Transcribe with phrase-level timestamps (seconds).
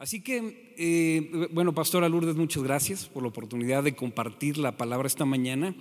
[0.00, 5.06] Así que, eh, bueno, Pastora Lourdes, muchas gracias por la oportunidad de compartir la palabra
[5.06, 5.74] esta mañana.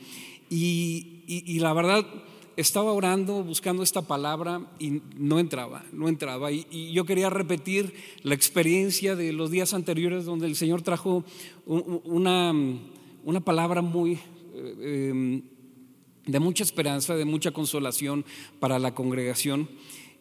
[0.50, 2.06] Y, la verdad,
[2.58, 6.52] estaba orando, buscando esta palabra y no entraba, no entraba.
[6.52, 11.24] Y, yo quería repetir la experiencia de los días anteriores donde el Señor trajo
[11.66, 12.54] una,
[13.24, 14.20] una palabra muy...
[14.54, 15.44] Eh, em,
[16.26, 18.26] de mucha esperanza, de mucha consolación
[18.60, 19.68] para la congregación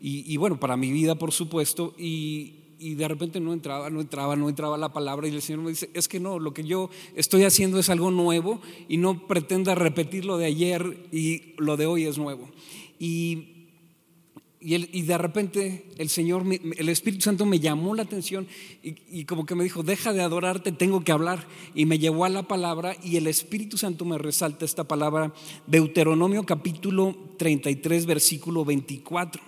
[0.00, 1.94] y, y bueno, para mi vida, por supuesto.
[1.98, 5.62] Y, y de repente no entraba, no entraba, no entraba la palabra y el Señor
[5.62, 9.26] me dice, es que no, lo que yo estoy haciendo es algo nuevo y no
[9.26, 12.48] pretenda repetir lo de ayer y lo de hoy es nuevo.
[12.98, 13.58] Y,
[14.60, 16.44] y, de repente el Señor,
[16.76, 18.46] el Espíritu Santo me llamó la atención
[18.82, 21.46] y, y, como que me dijo, deja de adorarte, tengo que hablar.
[21.74, 25.32] Y me llevó a la palabra y el Espíritu Santo me resalta esta palabra,
[25.66, 29.42] Deuteronomio capítulo 33, versículo 24.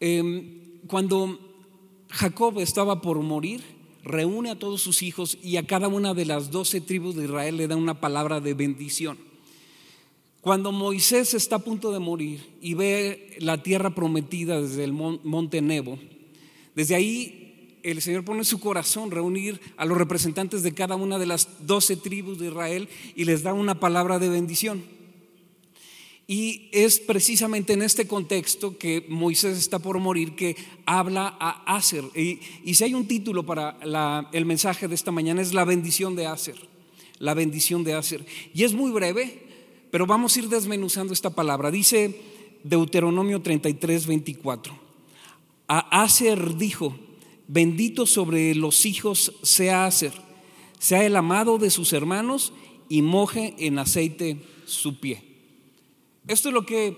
[0.00, 1.47] Em, cuando
[2.10, 3.62] Jacob estaba por morir,
[4.02, 7.56] reúne a todos sus hijos y a cada una de las doce tribus de Israel
[7.56, 9.18] le da una palabra de bendición.
[10.40, 15.60] Cuando Moisés está a punto de morir y ve la tierra prometida desde el monte
[15.60, 15.98] Nebo,
[16.74, 21.18] desde ahí el Señor pone en su corazón reunir a los representantes de cada una
[21.18, 24.82] de las doce tribus de Israel y les da una palabra de bendición.
[26.30, 32.04] Y es precisamente en este contexto que Moisés está por morir que habla a Aser.
[32.14, 33.78] Y, si hay un título para
[34.32, 36.56] el mensaje de esta mañana es la bendición de Aser.
[37.18, 38.26] La bendición de Aser.
[38.52, 39.42] Y es muy breve,
[39.90, 41.70] pero vamos a ir desmenuzando esta palabra.
[41.70, 42.20] Dice
[42.62, 44.78] Deuteronomio 33, 24.
[45.66, 46.94] A Aser dijo,
[47.46, 50.12] bendito sobre los hijos sea Aser,
[50.78, 52.52] sea el amado de sus hermanos
[52.90, 55.27] y moje en aceite su pie.
[56.28, 56.96] Esto es lo que,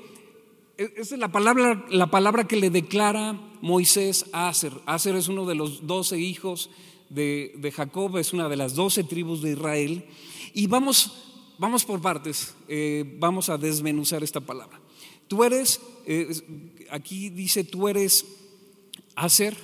[0.77, 4.73] e, es la palabra, la palabra que le declara Moisés a Aser.
[4.87, 6.69] Aser es uno de los doce hijos
[7.09, 10.05] de, Jacob, es una de las doce tribus de Israel.
[10.53, 11.13] Y vamos,
[11.59, 14.81] vamos por partes, eh, vamos a desmenuzar esta palabra.
[15.29, 16.29] Tú eres, eh,
[16.91, 18.27] aquí dice, tú eres
[19.15, 19.57] Aser,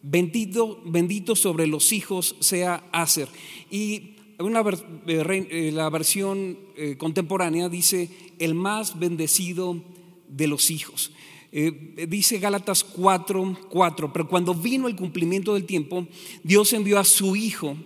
[0.00, 3.28] bendito, bendito sobre los hijos sea Aser.
[3.68, 4.11] Y
[4.42, 4.60] una,
[5.06, 8.08] eh, eh, la versión eh, contemporánea dice
[8.38, 9.82] el más bendecido
[10.28, 11.12] de los hijos.
[12.08, 16.06] dice Gálatas 4, 4, pero cuando vino el cumplimiento del tiempo,
[16.42, 17.76] Dios envió a su Hijo,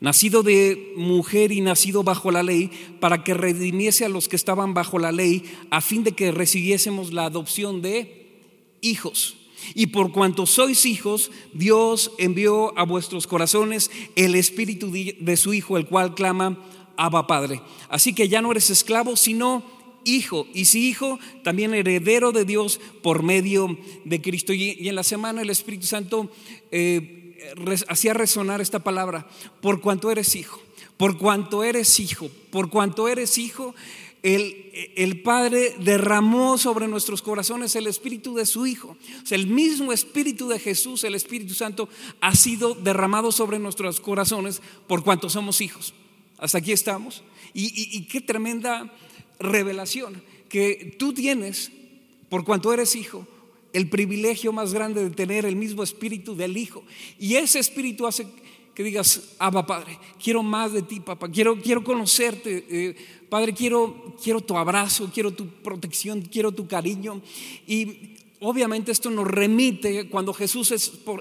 [0.00, 4.74] nacido de mujer y nacido bajo la ley, para que redimiese a los que estaban
[4.74, 8.42] bajo la ley, a fin de que recibiésemos la adopción de
[8.82, 9.45] hijos.
[9.74, 15.76] Y por cuanto sois hijos, Dios envió a vuestros corazones el espíritu de su Hijo,
[15.76, 16.58] el cual clama,
[16.96, 17.60] Abba Padre.
[17.88, 19.64] Así que ya no eres esclavo, sino
[20.04, 20.46] hijo.
[20.54, 24.52] Y si hijo, también heredero de Dios por medio de Cristo.
[24.52, 26.30] Y, en la semana el Espíritu Santo
[26.70, 27.54] eh,
[27.88, 29.26] hacía resonar esta palabra,
[29.60, 30.60] por cuanto eres hijo.
[30.96, 33.74] Por cuanto eres hijo, por cuanto eres hijo,
[34.34, 38.96] el, Padre derramó sobre nuestros corazones el Espíritu de su Hijo.
[39.22, 41.88] O sea, el mismo Espíritu de Jesús, el Espíritu Santo,
[42.20, 45.94] ha sido derramado sobre nuestros corazones por cuanto somos hijos.
[46.38, 47.22] Hasta aquí estamos.
[47.54, 48.92] Y, qué tremenda
[49.38, 51.70] revelación que tú tienes,
[52.28, 53.26] por cuanto eres hijo,
[53.72, 56.82] el privilegio más grande de tener el mismo espíritu del Hijo.
[57.18, 58.26] Y ese espíritu hace
[58.74, 62.66] que digas, Abba Padre, quiero más de ti, papá, quiero, quiero conocerte.
[62.68, 62.96] Eh,
[63.28, 67.20] Padre, quiero, quiero tu abrazo, quiero tu protección, quiero tu cariño.
[67.66, 70.72] Y obviamente esto nos remite cuando Jesús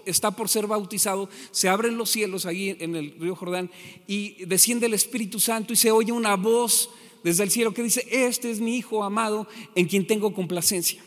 [0.05, 3.71] está por ser bautizado, se abren los cielos ahí en el río Jordán
[4.07, 6.89] y desciende el Espíritu Santo y se oye una voz
[7.23, 11.03] desde el cielo que dice, este es mi Hijo amado en quien tengo complacencia.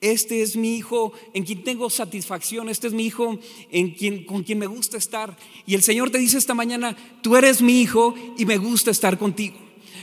[0.00, 3.38] Este es mi hijo en quien tengo satisfacción, este es mi hijo
[3.70, 5.36] en quien, con quien me gusta estar.
[5.66, 9.18] Y el Señor te dice esta mañana, tú eres mi hijo y me gusta estar
[9.18, 9.58] contigo.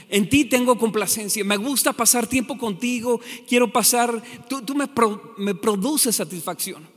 [0.08, 4.88] En ti tengo complacencia, me gusta pasar tiempo contigo, quiero pasar, tú, me,
[5.36, 6.88] me produces satisfacción.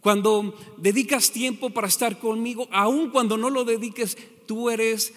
[0.00, 4.16] Cuando dedicas tiempo para estar conmigo, aun cuando no lo dediques,
[4.46, 5.12] tú eres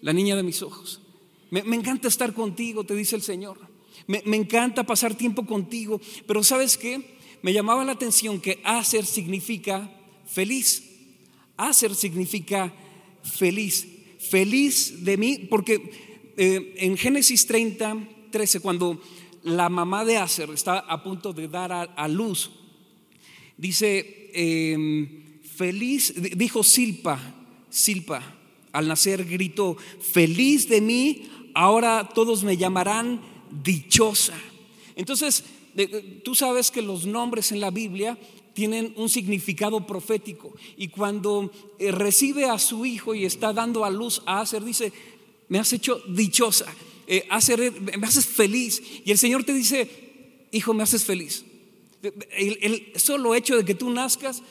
[0.00, 1.00] la niña de mis ojos.
[1.50, 3.58] Me, encanta estar contigo, te dice el Señor.
[4.06, 7.16] Me, me, encanta pasar tiempo contigo, pero ¿sabes qué?
[7.42, 9.90] Me llamaba la atención que hacer significa
[10.26, 10.84] feliz.
[11.56, 12.72] Hacer significa
[13.22, 13.86] feliz.
[14.18, 17.96] Feliz de mí, porque eh, en Génesis 30,
[18.30, 19.00] 13, cuando
[19.42, 22.50] la mamá de Aser está a punto de dar a, luz,
[23.56, 27.18] dice, em, feliz, dijo Silpa,
[27.70, 28.22] Silpa,
[28.72, 33.20] al nacer gritó, feliz de mí, ahora todos me llamarán
[33.62, 34.34] dichosa.
[34.96, 35.44] Entonces,
[36.24, 38.18] tú sabes que los nombres en la Biblia
[38.56, 40.54] tienen un significado profético.
[40.78, 44.92] Y cuando eh, recibe a su hijo y está dando a luz a Acer, dice,
[45.48, 46.66] me has hecho dichosa,
[47.06, 47.26] eh,
[47.98, 48.82] me haces feliz.
[49.04, 49.88] Y el Señor te dice,
[50.52, 51.44] hijo, me haces feliz.
[52.30, 54.42] El, solo hecho de que tú nazcas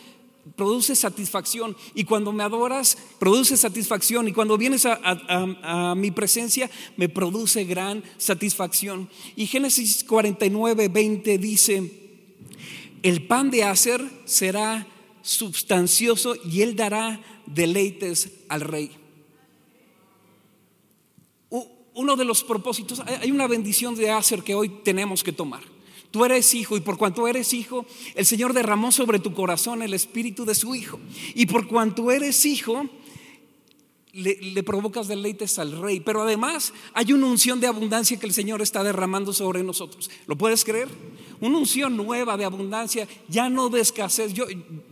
[0.55, 7.09] produce satisfacción y cuando me adoras produce satisfacción y cuando vienes a, mi presencia me
[7.09, 9.09] produce gran satisfacción.
[9.35, 11.91] Y Génesis 49, 20 dice,
[13.03, 14.87] el pan de hacer será
[15.21, 19.04] substancioso y él dará deleites al rey.
[21.95, 25.63] Uno de los propósitos, hay una bendición de hacer que hoy tenemos que tomar.
[26.11, 29.93] Tú eres hijo y por cuanto eres hijo, el Señor derramó sobre tu corazón el
[29.93, 30.99] espíritu de su hijo.
[31.33, 32.89] Y por cuanto eres hijo,
[34.13, 35.99] le, provocas deleites al rey.
[35.99, 40.09] Pero además hay una unción de abundancia que el Señor está derramando sobre nosotros.
[40.25, 40.87] ¿Lo puedes creer?
[41.41, 44.33] Una unción nueva de abundancia, ya no de escasez.
[44.33, 44.45] Yo,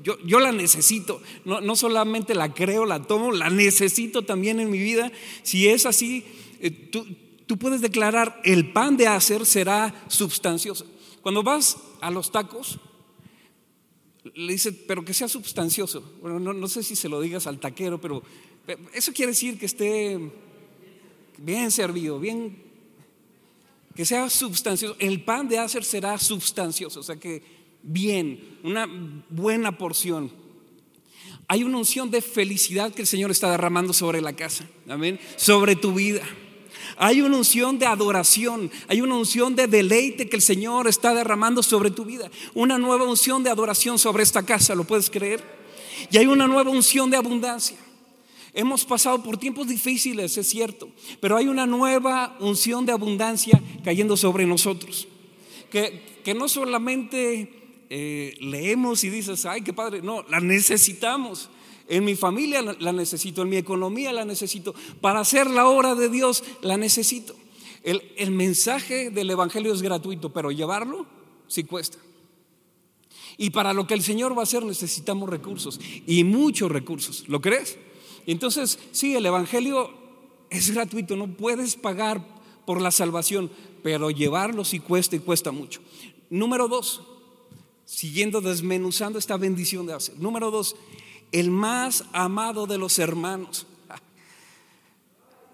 [0.04, 1.22] yo, yo la necesito.
[1.46, 5.10] No, no, solamente la creo, la tomo, la necesito también en mi vida.
[5.42, 6.26] Si es así,
[6.72, 7.06] tú,
[7.46, 10.86] tú puedes declarar, el pan de hacer será sustancioso.
[11.22, 12.80] Cuando vas a los tacos,
[14.36, 16.02] le dice, pero que sea sustancioso.
[16.22, 18.24] Bueno, no, sé si se lo digas al taquero, pero
[18.94, 20.20] eso quiere decir que esté
[21.38, 22.62] bien servido, bien,
[23.96, 24.96] que sea sustancioso.
[25.00, 27.44] El pan de hacer será sustancioso, o sea que
[27.82, 28.88] bien, una
[29.30, 30.32] buena porción.
[31.48, 35.76] Hay una unción de felicidad que el Señor está derramando sobre la casa, amén, sobre
[35.76, 36.24] tu vida.
[36.98, 41.64] Hay una unción de adoración, hay una unción de deleite que el Señor está derramando
[41.64, 42.30] sobre tu vida.
[42.54, 45.44] Una nueva unción de adoración sobre esta casa, ¿lo puedes creer?
[46.12, 47.78] Y hay una nueva unción de abundancia.
[48.54, 54.16] Hemos pasado por tiempos difíciles, es cierto, pero hay una nueva unción de abundancia cayendo
[54.16, 55.08] sobre nosotros.
[55.72, 57.50] Que, que no solamente
[57.90, 61.50] eh, leemos y dices, ay, qué padre, no, la necesitamos.
[61.88, 64.74] En mi familia la necesito, en mi economía la necesito.
[65.02, 67.36] Para hacer la obra de Dios la necesito.
[67.84, 71.06] El, el mensaje del Evangelio es gratuito, pero llevarlo
[71.48, 71.98] sí cuesta.
[73.38, 77.28] Y para lo que el Señor va a hacer necesitamos recursos y muchos recursos.
[77.28, 77.78] ¿Lo crees?
[78.26, 79.92] Entonces, sí, el Evangelio
[80.50, 82.26] es gratuito, no puedes pagar
[82.66, 83.52] por la salvación,
[83.82, 85.82] pero llevarlo sí cuesta y cuesta mucho.
[86.30, 87.02] Número dos,
[87.86, 90.18] siguiendo desmenuzando esta bendición de hacer.
[90.20, 90.76] Número dos,
[91.34, 93.68] el más amado de los hermanos.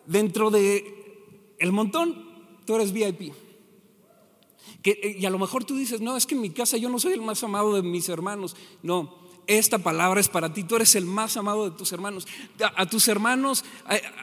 [0.05, 2.25] Dentro de el montón,
[2.65, 3.33] tú eres VIP.
[4.83, 6.99] Que, y a lo mejor tú dices, no, es que en mi casa yo no
[6.99, 8.55] soy el más amado de mis hermanos.
[8.83, 9.18] No,
[9.49, 12.27] esta palabra es para ti, tú eres el más amado de tus hermanos.
[12.75, 13.65] A, tus hermanos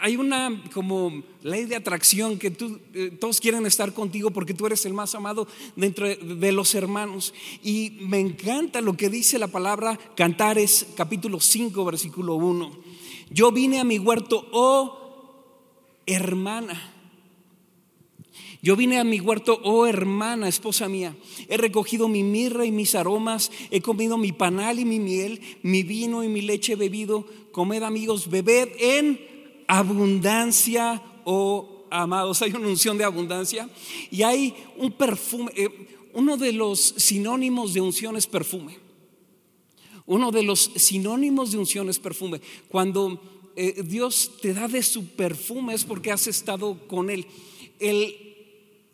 [0.01, 2.57] hay, una como ley de atracción que
[2.95, 7.35] eh, todos quieren estar contigo porque tú eres el más amado dentro de, los hermanos.
[7.63, 12.79] Y me encanta lo que dice la palabra Cantares capítulo 5 versículo 1.
[13.31, 15.03] Yo vine a mi huerto, oh
[16.07, 16.96] hermana
[18.67, 21.17] yo vine a mi huerto, oh hermana, esposa mía,
[21.49, 25.85] he recogido mi mirra y mis aromas, he comido mi panal y mi miel, mi
[25.85, 29.21] vino y mi leche he bebido, comed amigos, bebed en
[29.69, 32.43] abundancia, oh amados.
[32.43, 33.71] Hay una unción de abundancia
[34.11, 35.69] y hay un perfume, eh,
[36.13, 38.81] uno de los sinónimos de unción es perfume.
[40.07, 42.41] Uno de los sinónimos de unción es perfume.
[42.67, 43.23] Cuando
[43.55, 47.29] eh, Dios te da de su perfume es porque has estado con Él.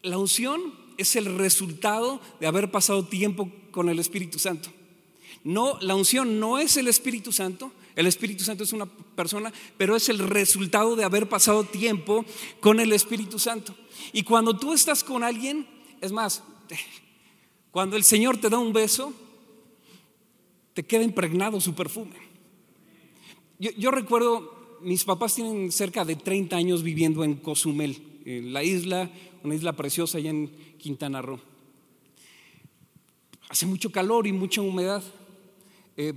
[0.02, 0.60] La unción
[0.98, 4.70] es el resultado de haber pasado tiempo con el Espíritu Santo.
[5.44, 9.96] No, la unción no es el Espíritu Santo, el Espíritu Santo es una persona, pero
[9.96, 12.24] es el resultado de haber pasado tiempo
[12.60, 13.74] con el Espíritu Santo.
[14.12, 15.66] Y cuando tú estás con alguien,
[16.00, 16.42] es más,
[17.70, 19.12] cuando el Señor te da un beso,
[20.74, 22.16] te queda impregnado su perfume.
[23.58, 28.62] Yo, yo recuerdo, mis papás tienen cerca de 30 años viviendo en Cozumel, en la
[28.62, 29.10] isla
[29.44, 31.40] una isla preciosa allá en Quintana Roo.
[33.48, 35.02] Hace mucho calor y mucha humedad.
[35.96, 36.14] Eh,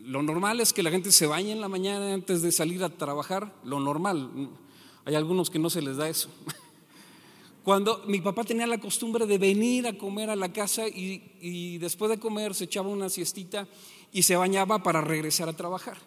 [0.00, 2.90] lo normal es que la gente se bañe en la mañana antes de salir a
[2.90, 4.50] trabajar, lo normal.
[5.04, 6.28] Hay algunos que no se les da eso.
[7.64, 11.78] Cuando mi papá tenía la costumbre de venir a comer a la casa y, y
[11.78, 13.68] después de comer se echaba una siestita
[14.12, 15.98] y se bañaba para regresar a trabajar.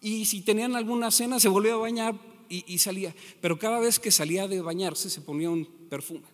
[0.00, 2.14] Y si tenían alguna cena se volvía a bañar
[2.48, 3.14] y, salía.
[3.40, 6.24] Pero cada vez que salía de bañarse se ponía un perfume.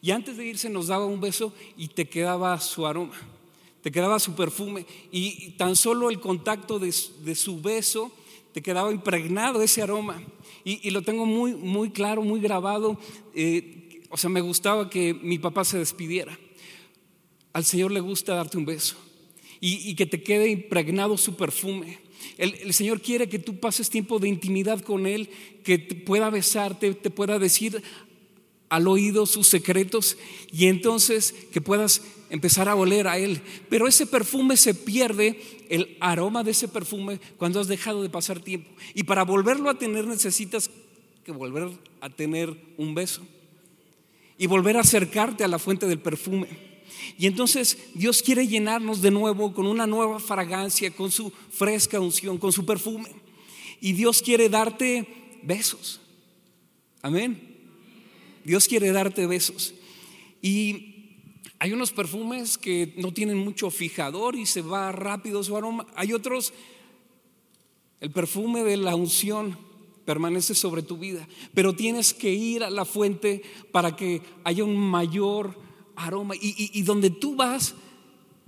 [0.00, 3.16] Y antes de irse nos daba un beso y te quedaba su aroma,
[3.82, 4.86] te quedaba su perfume.
[5.10, 8.12] Y tan solo el contacto de, su beso
[8.52, 10.22] te quedaba impregnado ese aroma.
[10.64, 12.98] Y, lo tengo muy, muy claro, muy grabado.
[13.34, 16.38] Eh, o sea, me gustaba que mi papá se despidiera.
[17.52, 18.96] Al Señor le gusta darte un beso.
[19.60, 22.01] y, que te quede impregnado su perfume.
[22.38, 25.28] El, Señor quiere que tú pases tiempo de intimidad con Él,
[25.64, 27.82] que pueda besarte, te pueda decir
[28.68, 30.16] al oído sus secretos
[30.50, 33.42] y entonces que puedas empezar a oler a Él.
[33.68, 38.40] Pero ese perfume se pierde, el aroma de ese perfume, cuando has dejado de pasar
[38.40, 38.70] tiempo.
[38.94, 40.70] Y para volverlo a tener necesitas
[41.24, 43.22] que volver a tener un beso
[44.38, 46.71] y volver a acercarte a la fuente del perfume.
[47.18, 52.38] Y entonces Dios quiere llenarnos de nuevo con una nueva fragancia, con su fresca unción,
[52.38, 53.10] con su perfume.
[53.80, 55.06] Y Dios quiere darte
[55.42, 56.00] besos.
[57.02, 57.52] Amén.
[58.44, 59.74] Dios quiere darte besos.
[60.40, 60.92] Y
[61.58, 65.86] hay unos perfumes que no tienen mucho fijador y se va rápido su aroma.
[65.94, 66.52] Hay otros,
[68.00, 69.56] el perfume de la unción
[70.04, 74.76] permanece sobre tu vida, pero tienes que ir a la fuente para que haya un
[74.76, 75.56] mayor
[75.96, 76.34] aroma.
[76.40, 77.74] Y, donde tú vas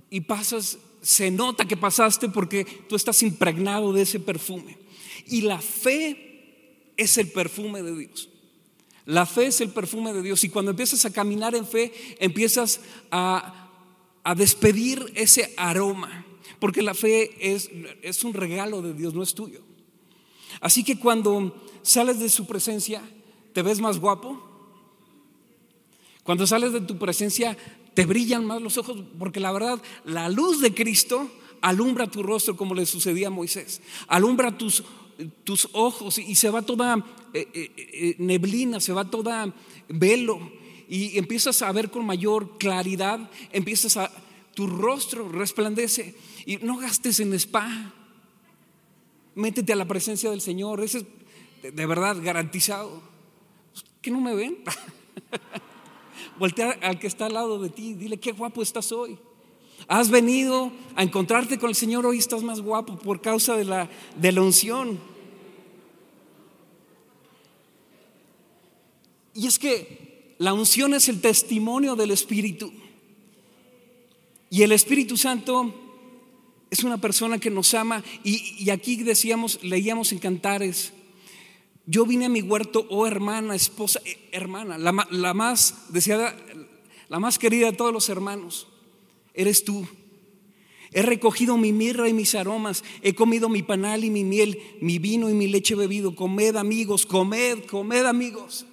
[0.09, 4.77] y pasas, se nota que pasaste porque tú estás impregnado de ese perfume.
[5.27, 8.29] Y la fe es el perfume de Dios.
[9.05, 12.81] La fe es el perfume de Dios y cuando empiezas a caminar en fe, empiezas
[13.11, 13.61] a,
[14.35, 16.25] despedir ese aroma,
[16.59, 17.69] porque la fe es,
[18.01, 19.61] es un regalo de Dios, no es tuyo.
[20.61, 23.03] Así que cuando sales de su presencia,
[23.53, 24.44] te ves más guapo.
[26.25, 27.55] Cuando sales de tu presencia,
[27.93, 32.57] te brillan más los ojos, porque la verdad, la luz de Cristo alumbra tu rostro
[32.57, 34.83] como le sucedía a Moisés, alumbra tus
[35.45, 36.97] tus ojos y se va toda
[37.33, 39.53] eh, eh, eh, neblina, se va toda
[39.87, 40.51] velo
[40.89, 44.11] y empiezas a ver con mayor claridad, empiezas a,
[44.53, 46.15] tu rostro resplandece
[46.45, 47.93] y no gastes en spa,
[49.35, 53.01] métete a la presencia del Señor, ese es de verdad garantizado.
[54.01, 54.57] ¿Que no me ven?
[56.37, 59.17] Voltea al que está al lado de ti, dile qué guapo estás hoy.
[59.87, 63.89] Has venido a encontrarte con el Señor, hoy estás más guapo por causa de la,
[64.15, 64.99] de la unción.
[69.33, 72.71] Y es que la unción es el testimonio del Espíritu.
[74.49, 75.73] Y el Espíritu Santo
[76.69, 78.03] es una persona que nos ama.
[78.23, 80.93] Y, aquí decíamos, leíamos en Cantares,
[81.85, 86.35] yo vine a mi huerto, oh hermana, esposa, eh, hermana, la, la más deseada,
[87.09, 88.67] la más querida de todos los hermanos
[89.33, 89.87] eres tú.
[90.91, 94.97] He recogido mi mirra y mis aromas, he comido mi panal y mi miel, mi
[94.97, 96.15] vino y mi leche bebido.
[96.15, 98.65] Comed amigos, comed, comed amigos.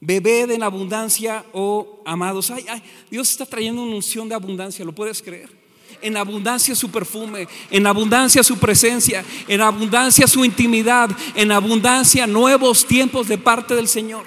[0.00, 2.50] Bebed en abundancia, oh amados.
[2.50, 5.57] Ay, ay, Dios está trayendo una unción de abundancia, ¿lo puedes creer?
[6.00, 12.86] En abundancia su perfume, en abundancia su presencia, en abundancia su intimidad, en abundancia nuevos
[12.86, 14.24] tiempos de parte del Señor.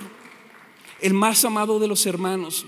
[0.99, 2.65] El más amado de los hermanos.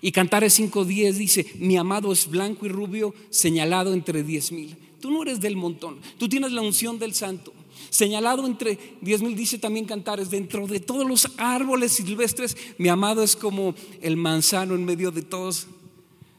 [0.00, 4.76] Y Cantares 5.10 dice, mi amado es blanco y rubio, señalado entre diez mil.
[5.00, 7.52] Tú no eres del montón, tú tienes la unción del santo.
[7.90, 13.22] Señalado entre diez mil, dice también Cantares, dentro de todos los árboles silvestres, mi amado
[13.22, 15.66] es como el manzano en medio de todos.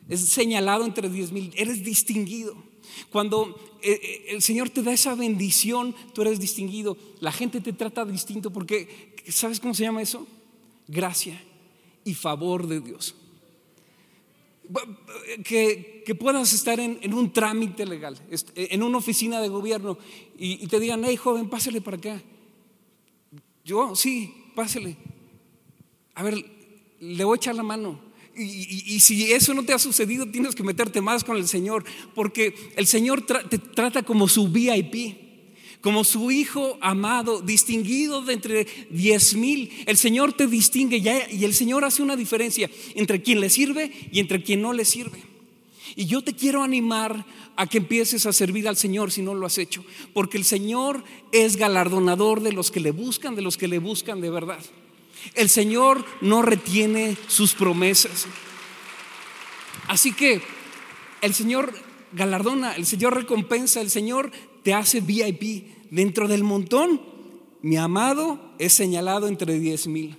[0.09, 2.55] Es señalado entre diez mil, eres distinguido.
[3.09, 6.97] Cuando eh, eh, el Señor te da esa bendición, tú eres distinguido.
[7.19, 10.27] La gente te trata distinto porque, ¿sabes cómo se llama eso?
[10.87, 11.41] Gracia
[12.03, 13.15] y favor de Dios
[15.43, 18.17] que, puedas estar en, un trámite legal,
[18.55, 19.97] en una oficina de gobierno
[20.37, 22.21] y, te digan, hey joven, pásale para acá.
[23.63, 24.97] Yo, sí, pásale.
[26.15, 26.35] A ver,
[26.99, 27.99] le voy a echar la mano.
[28.35, 31.83] Y, si eso no te ha sucedido, tienes que meterte más con el Señor,
[32.15, 35.23] porque el Señor te trata como su VIP
[35.83, 39.69] como su hijo amado, distinguido de entre diez mil.
[39.85, 40.95] El Señor te distingue
[41.29, 44.85] y el Señor hace una diferencia entre quien le sirve y entre quien no le
[44.85, 45.21] sirve.
[45.97, 47.25] Y yo te quiero animar
[47.57, 51.03] a que empieces a servir al Señor si no lo has hecho, porque el Señor
[51.33, 54.63] es galardonador de los que le buscan, de los que le buscan de verdad.
[55.33, 58.27] El Señor no retiene sus promesas.
[59.87, 60.41] Así que
[61.21, 61.73] el Señor
[62.11, 64.31] galardona, el Señor recompensa, el Señor
[64.63, 65.67] te hace VIP.
[65.89, 67.01] Dentro del montón,
[67.61, 70.17] mi amado es señalado entre diez mil.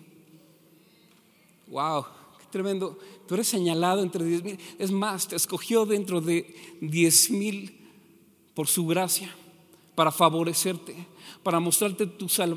[1.66, 2.04] Wow,
[2.38, 2.98] qué tremendo.
[3.26, 4.58] Tú eres señalado entre diez mil.
[4.78, 7.80] Es más, te escogió dentro de diez mil
[8.54, 9.34] por su gracia,
[9.94, 10.94] para favorecerte,
[11.44, 12.08] para mostrarte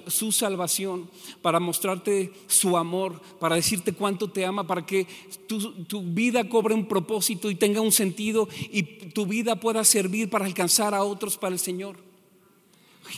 [0.07, 5.05] su salvación, para mostrarte su amor, para decirte cuánto te ama, para que
[5.45, 10.45] tu, vida cobre un propósito y tenga un sentido y tu vida pueda servir para
[10.45, 11.97] alcanzar a otros para el Señor.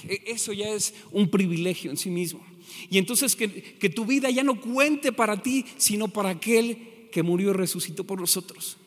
[0.07, 2.43] E, eso ya es un privilegio en sí mismo.
[2.89, 3.47] Y entonces que,
[3.77, 8.03] que tu vida ya no cuente para ti, sino para aquel que murió y resucitó
[8.03, 8.77] por nosotros.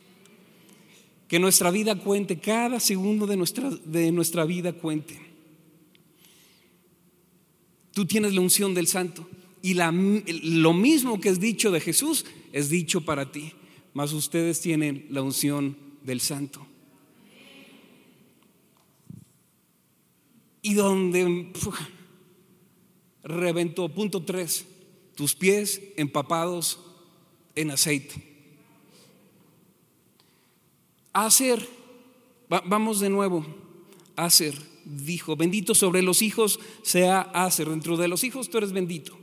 [1.28, 5.31] Que nuestra vida cuente, cada segundo de nuestra, de nuestra vida cuente.
[7.92, 9.28] Tú tienes la unción del santo
[9.62, 13.52] y lo mismo que es dicho de Jesús es dicho para ti,
[13.94, 16.66] mas ustedes tienen la unción del santo.
[20.62, 21.52] Y donde
[23.22, 24.64] reventó, punto tres,
[25.14, 26.78] tus pies empapados
[27.54, 28.30] en aceite.
[31.12, 31.68] Hacer,
[32.48, 33.44] vamos de nuevo,
[34.16, 39.18] hacer, dijo, bendito sobre los hijos sea hacer, dentro de los hijos tú eres bendito.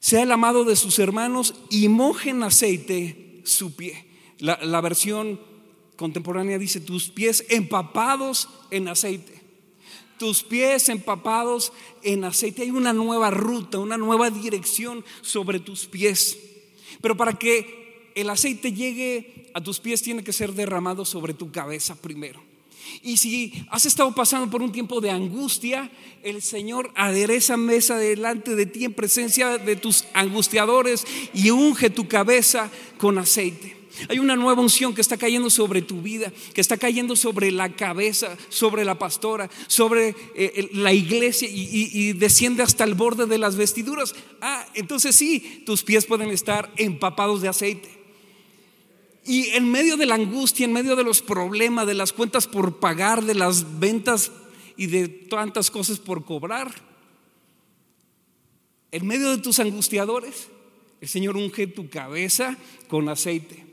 [0.00, 4.06] Sea el amado de sus hermanos y moje en aceite su pie.
[4.38, 5.40] La, la versión
[5.96, 9.42] contemporánea dice tus pies empapados en aceite.
[10.18, 11.72] Tus pies empapados
[12.02, 12.62] en aceite.
[12.62, 16.38] Hay una nueva ruta, una nueva dirección sobre tus pies.
[17.00, 21.52] Pero para que el aceite llegue a tus pies tiene que ser derramado sobre tu
[21.52, 22.47] cabeza primero.
[23.02, 25.90] Y si has estado pasando por un tiempo de angustia,
[26.22, 32.08] el Señor adereza mesa delante de ti en presencia de tus angustiadores y unge tu
[32.08, 33.78] cabeza con aceite.
[34.08, 37.74] Hay una nueva unción que está cayendo sobre tu vida, que está cayendo sobre la
[37.74, 43.56] cabeza, sobre la pastora, sobre eh, la iglesia y, desciende hasta el borde de las
[43.56, 44.14] vestiduras.
[44.40, 47.97] Ah, entonces sí, tus pies pueden estar empapados de aceite.
[49.28, 52.78] Y en medio de la angustia, en medio de los problemas, de las cuentas por
[52.78, 54.32] pagar, de las ventas
[54.74, 56.74] y de tantas cosas por cobrar,
[58.90, 60.48] en medio de tus angustiadores,
[61.02, 62.56] el Señor unge tu cabeza
[62.88, 63.66] con aceite.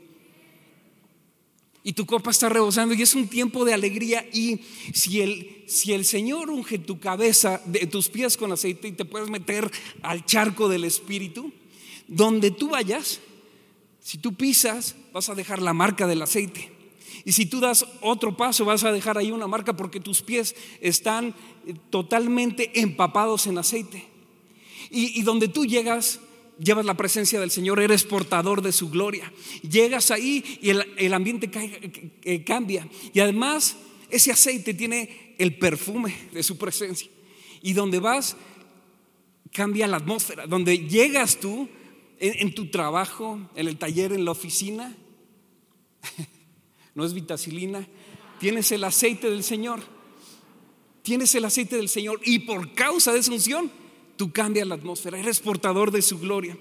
[1.82, 4.28] Y tu copa está rebosando y es un tiempo de alegría.
[4.34, 4.60] Y
[4.92, 9.06] si el, si el Señor unge tu cabeza, de tus pies con aceite y te
[9.06, 9.70] puedes meter
[10.02, 11.50] al charco del Espíritu,
[12.08, 13.20] donde tú vayas,
[14.06, 16.70] si tú pisas, vas a dejar la marca del aceite.
[17.24, 20.54] Y si tú das otro paso, vas a dejar ahí una marca porque tus pies
[20.80, 21.34] están
[21.66, 24.06] eh, totalmente empapados en aceite.
[24.90, 26.20] Y, donde tú llegas,
[26.60, 29.32] llevas la presencia del Señor, eres portador de su gloria.
[29.68, 31.50] Llegas ahí y el, ambiente
[32.22, 32.88] eh, cambia.
[33.12, 33.76] Y además,
[34.08, 37.08] ese aceite tiene el perfume de su presencia.
[37.60, 38.36] Y donde vas,
[39.52, 40.46] cambia la atmósfera.
[40.46, 41.68] Donde llegas tú,
[42.18, 44.96] en, tu trabajo, en el taller, en la oficina.
[46.94, 47.86] no es vitacilina.
[48.38, 49.80] Tienes el aceite del Señor.
[51.02, 52.20] Tienes el aceite del Señor.
[52.24, 53.70] Y por causa de esa unción,
[54.16, 55.18] tú cambias la atmósfera.
[55.18, 56.56] Eres portador de su gloria.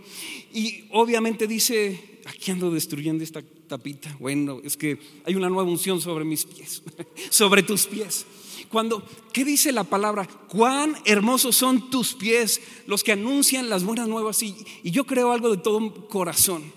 [0.54, 4.16] Y obviamente dice, aquí ando destruyendo esta tapita.
[4.20, 6.84] Bueno, es que hay una nueva unción sobre mis pies,
[7.30, 8.26] sobre tus pies.
[8.70, 10.28] Cuando, ¿qué dice la palabra?
[10.48, 14.42] Cuán hermosos son tus pies, los que anuncian las buenas nuevas.
[14.44, 16.72] Y, y yo creo algo de todo corazón,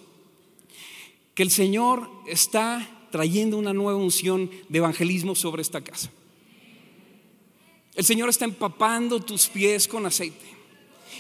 [1.35, 6.11] que el Señor está trayendo una nueva unción de evangelismo sobre esta casa.
[7.95, 10.58] El Señor está empapando tus pies con aceite.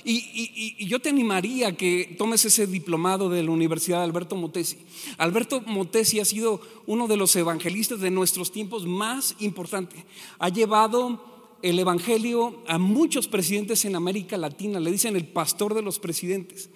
[0.04, 4.78] Y, yo te animaría a que tomes ese diplomado de la Universidad de Alberto Motesi.
[5.16, 10.04] Alberto Motesi ha sido uno de los evangelistas de nuestros tiempos más importantes.
[10.38, 14.80] Ha llevado el evangelio a muchos presidentes en América Latina.
[14.80, 16.70] Le dicen el pastor de los presidentes.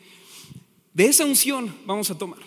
[0.92, 2.40] De esa unción vamos a tomar.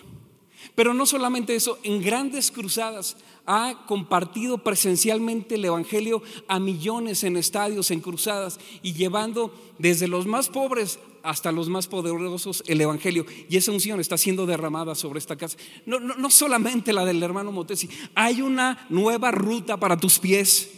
[0.74, 7.36] Pero no solamente eso, en grandes cruzadas ha compartido presencialmente el Evangelio a millones en
[7.36, 13.26] estadios, en cruzadas, y llevando desde los más pobres hasta los más poderosos el Evangelio.
[13.48, 15.56] Y esa unción está siendo derramada sobre esta casa.
[15.84, 20.70] No, no, solamente la del hermano Motesi, hay una nueva ruta para tus pies.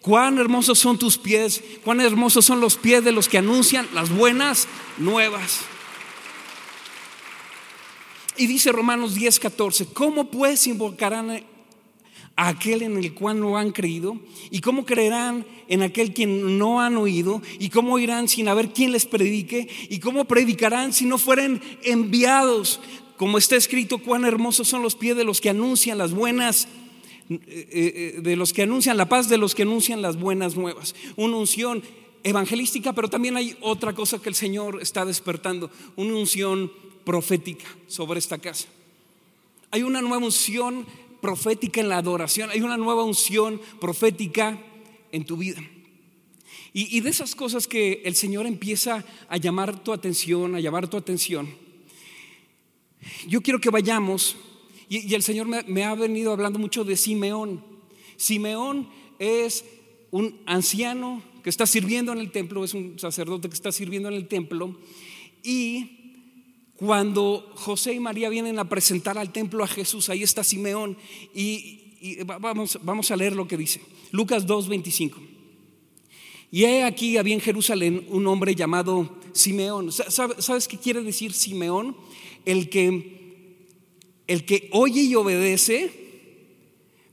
[0.00, 4.10] Cuán hermosos son tus pies, cuán hermosos son los pies de los que anuncian las
[4.10, 4.66] buenas
[4.98, 5.60] nuevas.
[8.36, 11.44] Y dice Romanos 10, 14, ¿cómo pues invocarán
[12.36, 14.18] a aquel en el cual no han creído?
[14.50, 17.42] ¿Y cómo creerán en aquel quien no han oído?
[17.58, 19.68] ¿Y cómo irán sin haber quien les predique?
[19.88, 22.80] ¿Y cómo predicarán si no fueren enviados?
[23.16, 26.68] Como está escrito, cuán hermosos son los pies de los que anuncian las buenas
[27.30, 30.94] eh, eh, de los que anuncian la paz, de los que anuncian las buenas nuevas.
[31.16, 31.82] Una unción
[32.22, 36.70] evangelística, pero también hay otra cosa que el Señor está despertando, una unción
[37.04, 38.66] profética sobre esta casa.
[39.70, 40.86] Hay una nueva unción
[41.24, 44.60] profética en la adoración, hay una nueva unción profética
[45.10, 45.62] en tu vida.
[46.74, 50.98] Y, de esas cosas que el Señor empieza a llamar tu atención, a llamar tu
[50.98, 51.48] atención,
[53.26, 54.36] yo quiero que vayamos,
[54.90, 57.64] y, el Señor me, me ha venido hablando mucho de Simeón.
[58.18, 59.64] Simeón es
[60.10, 64.14] un anciano que está sirviendo en el templo, es un sacerdote que está sirviendo en
[64.16, 64.78] el templo,
[65.42, 66.03] y
[66.76, 70.96] cuando José y María vienen a presentar al templo a Jesús, ahí está Simeón
[71.32, 73.80] y, vamos, vamos a leer lo que dice.
[74.10, 75.14] Lucas 2.25.
[76.50, 79.90] Y he aquí había en Jerusalén un hombre llamado Simeón.
[79.92, 81.96] ¿Sabes qué quiere decir Simeón?
[82.44, 83.56] El que,
[84.26, 85.90] el que oye y obedece,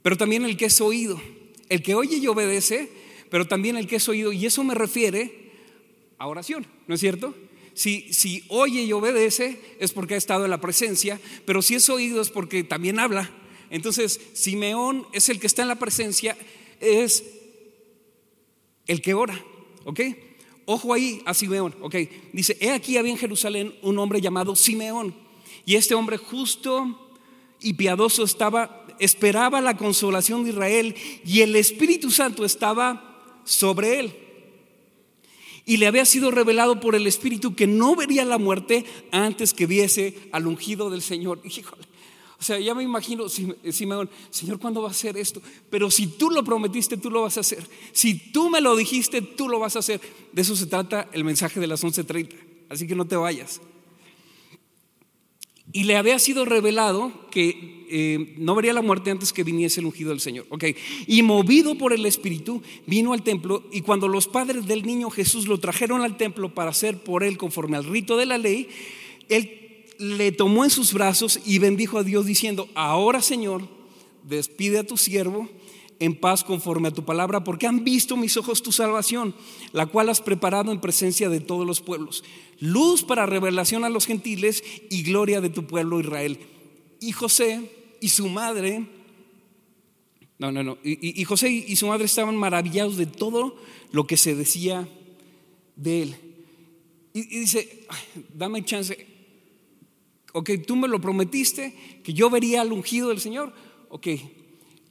[0.01, 1.19] pero también el que es oído.
[1.69, 2.91] El que oye y obedece,
[3.29, 4.31] pero también el que es oído.
[4.31, 5.51] Y eso me refiere
[6.17, 7.33] a oración, ¿no es cierto?
[7.73, 12.21] Si, oye y obedece es porque ha estado en la presencia, pero si es oído
[12.21, 13.31] es porque también habla.
[13.69, 16.37] Entonces, Simeón es el que está en la presencia,
[16.79, 17.23] es
[18.87, 19.43] el que ora,
[19.85, 20.01] ¿ok?
[20.65, 21.95] Ojo ahí a Simeón, ¿ok?
[22.33, 25.15] Dice, he aquí había en Jerusalén un hombre llamado Simeón,
[25.65, 27.09] y este hombre justo
[27.61, 34.30] y piadoso estaba, esperaba la consolación de Israel, y el Espíritu Santo estaba sobre él.
[35.65, 39.67] Y le había sido revelado por el Espíritu que no vería la muerte antes que
[39.67, 41.39] viese al ungido del Señor.
[41.43, 41.83] Híjole,
[42.41, 45.41] o sea, ya me imagino, Simeón, Señor, ¿cuándo va a hacer esto?
[45.69, 47.63] Pero si tú lo prometiste, tú lo vas a hacer.
[47.91, 50.01] Si tú me lo dijiste, tú lo vas a hacer.
[50.33, 52.35] De eso se trata el mensaje de las 11.30.
[52.69, 53.61] Así que no te vayas.
[55.73, 59.85] Y le había sido revelado que eh, no vería la muerte antes que viniese el
[59.85, 60.45] ungido del Señor.
[60.49, 60.75] Okay.
[61.07, 63.63] Y movido por el Espíritu, vino al templo.
[63.71, 67.37] Y cuando los padres del niño Jesús lo trajeron al templo para hacer por él
[67.37, 68.69] conforme al rito de la ley,
[69.29, 73.67] él le tomó en sus brazos y bendijo a Dios diciendo, ahora Señor,
[74.27, 75.49] despide a tu siervo
[76.01, 79.35] en paz conforme a tu palabra, porque han visto mis ojos tu salvación,
[79.71, 82.23] la cual has preparado en presencia de todos los pueblos,
[82.59, 86.39] luz para revelación a los gentiles y gloria de tu pueblo Israel.
[86.99, 88.87] Y José y su madre,
[90.39, 93.55] no, no, no, y, José y su madre estaban maravillados de todo
[93.91, 94.89] lo que se decía
[95.75, 96.15] de él.
[97.13, 97.85] Y, y dice,
[98.33, 99.05] dame chance,
[100.33, 103.53] ok, tú me lo prometiste, que yo vería al ungido del Señor,
[103.89, 104.07] ok,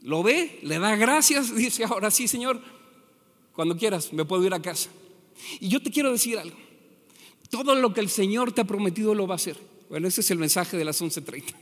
[0.03, 2.61] lo ve, le da gracias, dice, ahora sí, Señor,
[3.53, 4.91] cuando quieras, me puedo ir a casa.
[5.59, 6.57] Y yo te quiero decir algo,
[7.51, 9.57] todo lo que el Señor te ha prometido lo va a hacer.
[9.89, 11.55] Bueno, ese es el mensaje de las 11.30.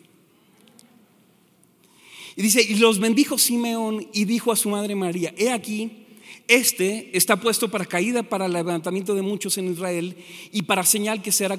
[2.36, 6.06] Y dice, y los bendijo Simeón y dijo a su madre María, he aquí,
[6.46, 10.16] este está puesto para caída, para el levantamiento de muchos en Israel
[10.52, 11.58] y para señal que será,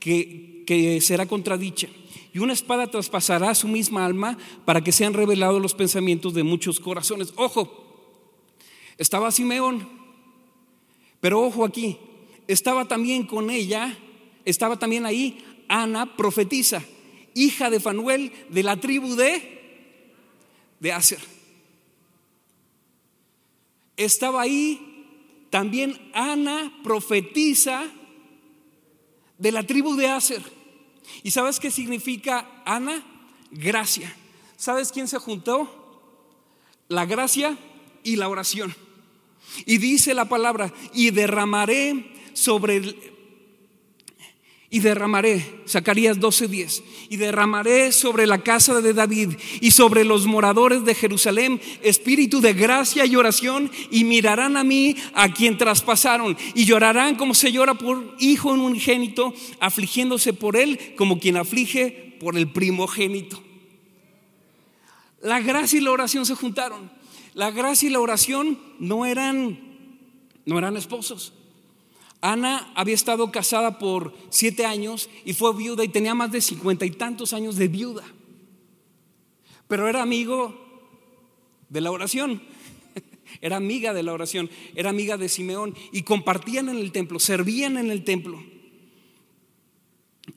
[0.00, 1.88] que será contradicha.
[2.32, 6.80] Y una espada traspasará su misma alma para que sean revelados los pensamientos de muchos
[6.80, 7.32] corazones.
[7.36, 7.82] Ojo,
[8.96, 9.86] estaba Simeón,
[11.20, 11.98] pero ojo aquí,
[12.48, 13.98] estaba también con ella,
[14.44, 16.82] estaba también ahí Ana, profetisa,
[17.34, 19.96] hija de Fanuel de la tribu de,
[20.80, 21.20] de Aser.
[23.96, 27.84] Estaba ahí también Ana, profetisa
[29.36, 30.61] de la tribu de Aser.
[31.22, 33.04] ¿Y sabes qué significa Ana?
[33.50, 34.14] Gracia.
[34.56, 35.78] ¿Sabes quién se juntó?
[36.88, 37.56] La gracia
[38.04, 38.74] y la oración.
[39.66, 43.11] Y dice la palabra, y derramaré sobre
[44.72, 50.86] y derramaré, Zacarías 12:10, y derramaré sobre la casa de David y sobre los moradores
[50.86, 56.64] de Jerusalén espíritu de gracia y oración, y mirarán a mí a quien traspasaron, y
[56.64, 62.38] llorarán como se llora por hijo en unigénito, afligiéndose por él como quien aflige por
[62.38, 63.42] el primogénito.
[65.20, 66.90] La gracia y la oración se juntaron.
[67.34, 69.60] La gracia y la oración no eran,
[70.46, 71.34] no eran esposos.
[72.22, 76.86] Ana había estado casada por siete años y fue viuda y tenía más de cincuenta
[76.86, 78.04] y tantos años de viuda.
[79.66, 80.54] Pero era amigo
[81.68, 82.40] de la oración,
[83.40, 87.76] era amiga de la oración, era amiga de Simeón y compartían en el templo, servían
[87.76, 88.40] en el templo.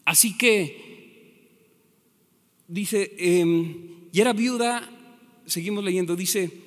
[0.06, 1.52] Así que,
[2.68, 4.90] dice, em, y era viuda,
[5.46, 6.65] seguimos leyendo, dice,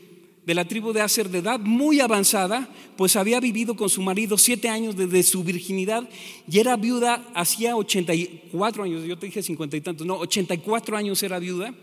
[0.48, 4.38] de la tribu de Aser de edad muy avanzada, pues había vivido con su marido
[4.38, 6.08] siete años desde su virginidad
[6.50, 11.22] y era viuda hacía 84 años, yo te dije cincuenta y tantos, no, 84 años
[11.22, 11.74] era viuda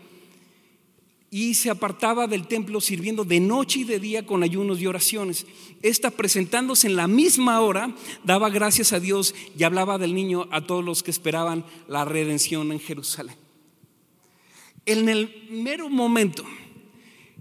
[1.30, 5.46] y se apartaba del templo sirviendo de noche y de día con ayunos y oraciones.
[5.82, 10.66] Esta presentándose en la misma hora daba gracias a Dios y hablaba del niño a
[10.66, 13.36] todos los que esperaban la redención en Jerusalén.
[14.86, 16.44] En el mero momento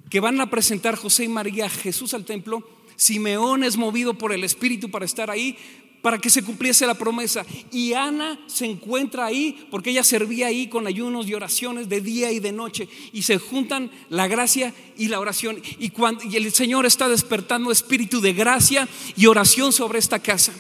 [0.09, 4.43] que van a presentar José y María Jesús al templo, Simeón es movido por el
[4.43, 5.57] Espíritu para estar ahí,
[6.01, 7.45] para que se cumpliese la promesa.
[7.71, 12.31] Y Ana se encuentra ahí porque ella servía ahí con ayunos y oraciones de día
[12.31, 12.87] y de noche.
[13.11, 15.61] Y se juntan la gracia y la oración.
[15.79, 18.87] Y, cuando, y el Señor está despertando espíritu de gracia
[19.17, 20.53] y oración sobre esta casa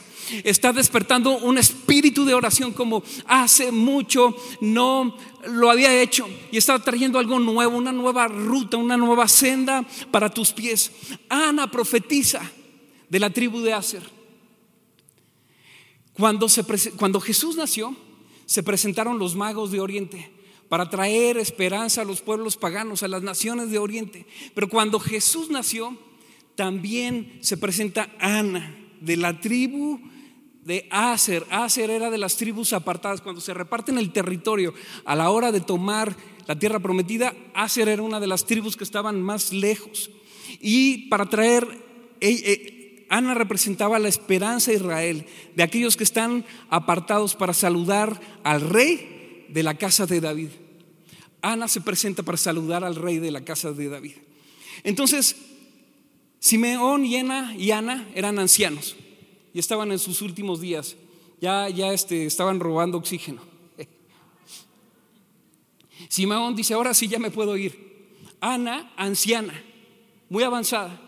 [0.43, 5.15] está despertando un espíritu de oración como hace mucho no
[5.47, 10.29] lo había hecho y está trayendo algo nuevo, una nueva ruta, una nueva senda para
[10.29, 10.91] tus pies.
[11.29, 12.41] Ana profetiza
[13.09, 14.03] de la tribu de Aser.
[16.13, 16.63] Cuando, se,
[16.97, 17.95] cuando Jesús nació,
[18.45, 20.31] se presentaron los magos de Oriente
[20.69, 24.25] para traer esperanza a los pueblos paganos, a las naciones de Oriente.
[24.53, 25.97] Pero cuando Jesús nació,
[26.55, 29.99] también se presenta Ana de la tribu
[30.65, 31.45] de Aser.
[31.49, 33.21] Aser era de las tribus apartadas.
[33.21, 34.73] Cuando se reparten el territorio
[35.05, 36.15] a la hora de tomar
[36.47, 40.09] la tierra prometida, Aser era una de las tribus que estaban más lejos.
[40.59, 41.65] Y para traer,
[42.19, 45.25] eh, eh, Ana representaba la esperanza de Israel,
[45.55, 50.49] de aquellos que están apartados para saludar al rey de la casa de David.
[51.43, 54.15] Ana se presenta para saludar al rey de la casa de David.
[54.83, 55.35] Entonces,
[56.39, 58.95] Simeón y y Ana eran ancianos
[59.55, 60.97] y estaban en sus últimos días.
[61.39, 63.41] Ya, ya este, estaban robando oxígeno.
[66.09, 68.19] Simeón dice, ahora sí ya me puedo ir.
[68.41, 69.53] Ana, anciana,
[70.27, 70.99] muy avanzada.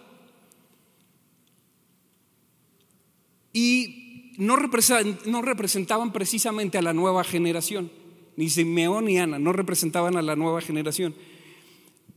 [3.51, 7.91] Y no, representaban precisamente a la nueva generación.
[8.37, 11.13] Ni Simeón ni Ana no representaban a la nueva generación.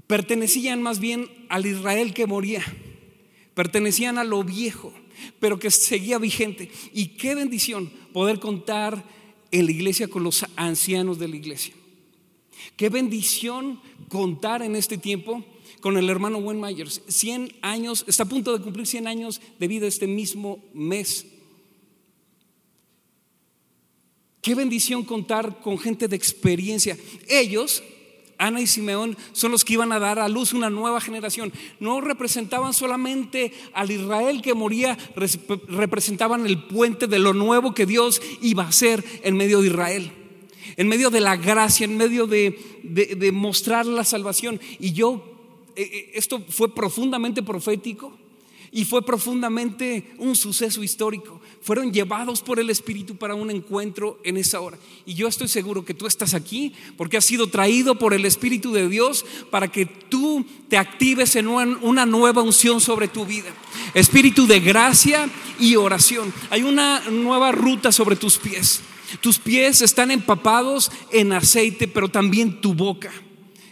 [0.06, 2.62] Pertenecían más bien al Israel que moría.
[3.54, 4.92] Pertenecían a lo viejo
[5.38, 6.70] pero que seguía vigente.
[6.92, 9.04] Y qué bendición poder contar
[9.50, 11.74] en la iglesia con los ancianos de la iglesia.
[12.76, 15.44] Qué bendición contar en este tiempo
[15.80, 17.02] con el hermano Wayne Myers.
[17.08, 21.26] 100 años, está a punto de cumplir 100 años de vida este mismo mes.
[24.42, 26.96] Qué bendición contar con gente de experiencia.
[27.28, 27.82] Ellos
[28.40, 31.52] Ana y Simeón son los que iban a dar a luz una nueva generación.
[31.78, 34.96] No representaban solamente al Israel que moría,
[35.68, 40.10] representaban el puente de lo nuevo que Dios iba a hacer en medio de Israel.
[40.76, 44.58] En medio de la gracia, en medio de, mostrar la salvación.
[44.78, 45.22] Y yo,
[45.76, 48.16] eh, eh, esto fue profundamente profético
[48.72, 51.40] y fue profundamente un suceso histórico.
[51.62, 54.78] Fueron llevados por el Espíritu para un encuentro en esa hora.
[55.04, 58.72] Y yo estoy seguro que tú estás aquí porque has sido traído por el Espíritu
[58.72, 63.50] de Dios para que tú te actives en una nueva unción sobre tu vida.
[63.92, 66.32] Espíritu de gracia y oración.
[66.48, 68.80] Hay una nueva ruta sobre tus pies.
[69.20, 73.12] Tus pies están empapados en aceite, pero también tu boca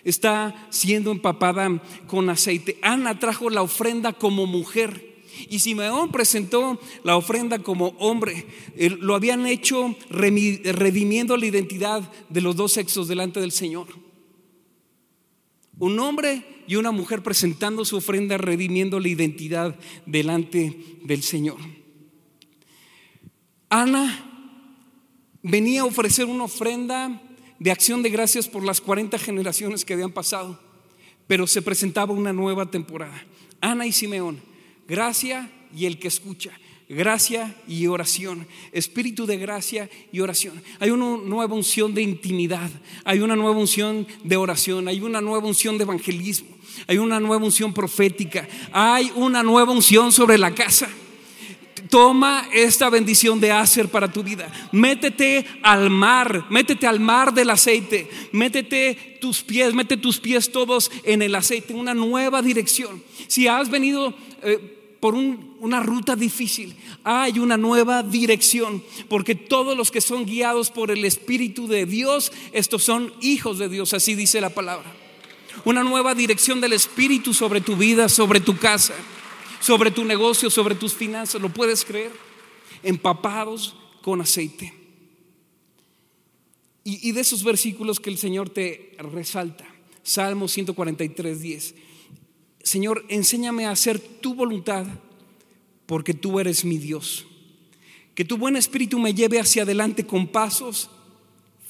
[0.05, 2.79] está siendo empapada con aceite.
[2.83, 5.08] Ana trajo la ofrenda como mujer.
[5.49, 8.47] Y Simeón presentó la ofrenda como hombre.
[9.01, 13.87] Lo habían hecho redimiendo la identidad de los dos sexos delante del Señor.
[15.79, 21.59] Un hombre y una mujer presentando su ofrenda, redimiendo la identidad delante del Señor.
[23.71, 24.25] Ana
[25.43, 27.23] venía a ofrecer una ofrenda
[27.59, 30.59] de acción de gracias por las 40 generaciones que habían pasado,
[31.27, 33.25] pero se presentaba una nueva temporada.
[33.61, 34.41] Ana y Simeón,
[34.89, 36.51] gracia y el que escucha,
[36.89, 40.61] gracia y oración, espíritu de gracia y oración.
[40.81, 42.71] Hay una nueva unción de intimidad,
[43.05, 46.49] hay una nueva unción de oración, hay una nueva unción de evangelismo,
[46.87, 50.89] hay una nueva unción profética, hay una nueva unción sobre la casa.
[51.91, 54.51] Toma esta bendición de hacer para tu vida.
[54.73, 58.11] Métete al mar, métete al mar del aceite.
[58.33, 63.03] Métete tus pies, mete tus pies todos en el aceite, una nueva dirección.
[63.27, 69.91] Si has venido eh, por una ruta difícil, hay una nueva dirección, porque todos los
[69.91, 74.41] que son guiados por el Espíritu de Dios, estos son hijos de Dios, así dice
[74.41, 74.93] la palabra.
[75.65, 78.95] Una nueva dirección del Espíritu sobre tu vida, sobre tu casa
[79.61, 81.41] sobre tu negocio, sobre tus finanzas.
[81.41, 82.13] ¿Lo puedes creer?
[82.83, 84.73] Empapados con aceite.
[86.85, 89.67] Y, de esos versículos que el Señor te resalta.
[90.03, 91.75] Salmo 143, 10.
[92.69, 94.87] Señor, enséñame a hacer tu voluntad
[95.87, 97.27] porque tú eres mi Dios.
[98.15, 100.91] Que tu buen espíritu me lleve hacia adelante con pasos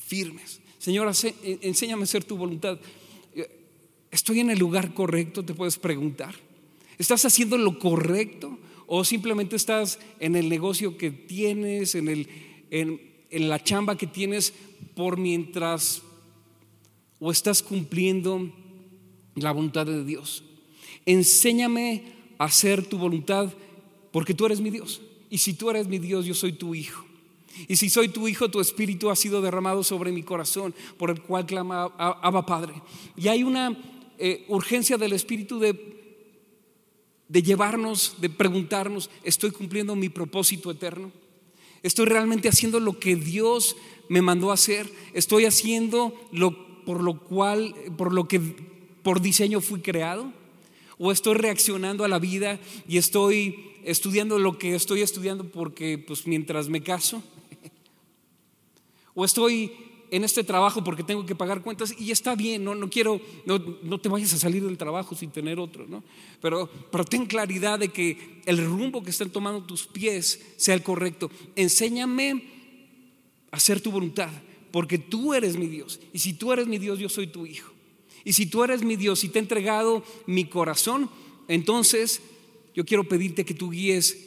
[0.06, 0.60] firmes.
[0.78, 1.08] Señor,
[1.44, 2.80] enséñame a hacer tu voluntad.
[4.10, 5.44] ¿Estoy en el lugar correcto?
[5.44, 6.34] Te puedes preguntar.
[6.98, 8.58] ¿Estás haciendo lo correcto
[8.88, 12.28] o simplemente estás en el negocio que tienes, en, el,
[12.70, 14.52] en, en la chamba que tienes
[14.96, 16.02] por mientras
[17.20, 18.52] o estás cumpliendo
[19.36, 20.42] la voluntad de Dios?
[21.08, 22.02] Enséñame
[22.36, 23.50] a hacer tu voluntad
[24.12, 25.00] porque tú eres mi Dios.
[25.30, 27.02] y si tú eres mi Dios, yo soy tu hijo.
[27.66, 31.22] Y si soy tu hijo, tu espíritu ha sido derramado sobre mi corazón, por el
[31.22, 32.74] cual clama Abba Padre.
[33.16, 33.74] Y hay una
[34.18, 35.74] eh, urgencia del espíritu de,
[37.26, 41.10] de llevarnos, de preguntarnos, ¿estoy cumpliendo mi propósito eterno?
[41.82, 43.76] ¿Estoy realmente haciendo lo que Dios
[44.10, 44.92] me mandó a hacer?
[45.14, 48.40] ¿Estoy haciendo lo por lo cual, por lo que
[49.02, 50.32] por diseño fui creado?
[50.98, 52.58] ¿O estoy reaccionando a la vida
[52.88, 57.22] y estoy estudiando lo que estoy estudiando porque pues mientras me caso?
[59.14, 59.72] ¿O estoy
[60.10, 63.58] en este trabajo porque tengo que pagar cuentas y está bien, no, no quiero, no,
[63.82, 66.02] no, te vayas a salir del trabajo sin tener otro, ¿no?
[66.40, 70.82] Pero, pero ten claridad de que el rumbo que están tomando tus pies sea el
[70.82, 71.30] correcto.
[71.56, 72.44] Enséñame
[73.50, 74.30] a hacer tu voluntad,
[74.70, 76.00] porque tú eres mi Dios.
[76.12, 77.72] Y si tú eres mi Dios, yo soy tu hijo.
[78.28, 81.08] Y si tú eres mi Dios y te he entregado mi corazón,
[81.48, 82.20] entonces
[82.74, 84.18] yo quiero pedirte que tú guíes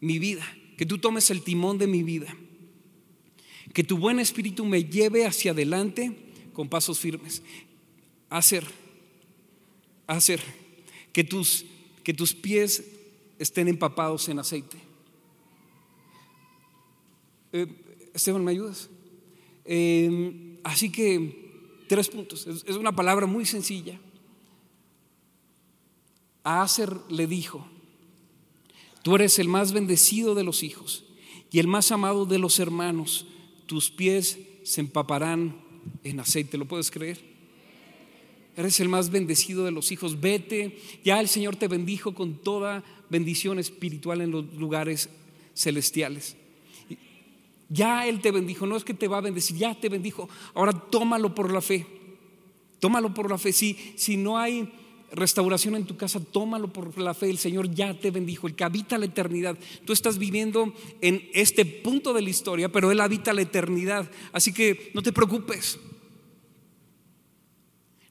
[0.00, 0.44] mi vida,
[0.76, 2.36] que tú tomes el timón de mi vida
[3.72, 6.14] que tu buen espíritu me lleve hacia adelante
[6.52, 7.42] con pasos firmes.
[8.28, 8.64] Hacer,
[10.06, 10.40] hacer
[11.12, 11.64] que tus,
[12.02, 12.84] que tus pies
[13.38, 14.76] estén empapados en aceite.
[17.52, 17.66] Eh,
[18.14, 18.90] Esteban, ¿me ayudas?
[19.64, 21.41] Em, así que,
[21.92, 22.46] tres puntos.
[22.46, 24.00] Es, una palabra muy sencilla.
[26.42, 26.66] A
[27.10, 27.66] le dijo,
[29.02, 31.04] tú eres el más bendecido de los hijos
[31.50, 33.26] y el más amado de los hermanos
[33.66, 35.60] tus pies se empaparán
[36.02, 36.56] en aceite.
[36.56, 37.20] ¿Lo puedes creer?
[38.56, 40.18] Eres el más bendecido de los hijos.
[40.18, 40.78] Vete.
[41.04, 45.10] Ya el Señor te bendijo con toda bendición espiritual en los lugares
[45.54, 46.36] celestiales.
[47.72, 48.66] Ya Él te bendijo.
[48.66, 50.28] No es que te va a bendecir, ya te bendijo.
[50.54, 51.86] Ahora tómalo por la fe.
[52.80, 53.52] Tómalo por la fe.
[53.52, 54.70] Si, si no hay
[55.12, 57.30] restauración en tu casa, tómalo por la fe.
[57.30, 59.56] El Señor ya te bendijo, el que habita la eternidad.
[59.86, 64.10] Tú estás viviendo en este punto de la historia, pero Él habita la eternidad.
[64.32, 65.78] Así que no te preocupes.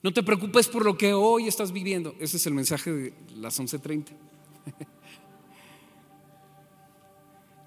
[0.02, 2.16] No te preocupes por lo que hoy estás viviendo.
[2.20, 4.14] Ese es el mensaje de las 11:30.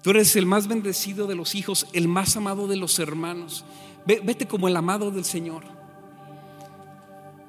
[0.05, 3.65] Tú eres el más bendecido de los hijos, el más amado de los hermanos.
[4.05, 5.63] Vete como el amado del Señor.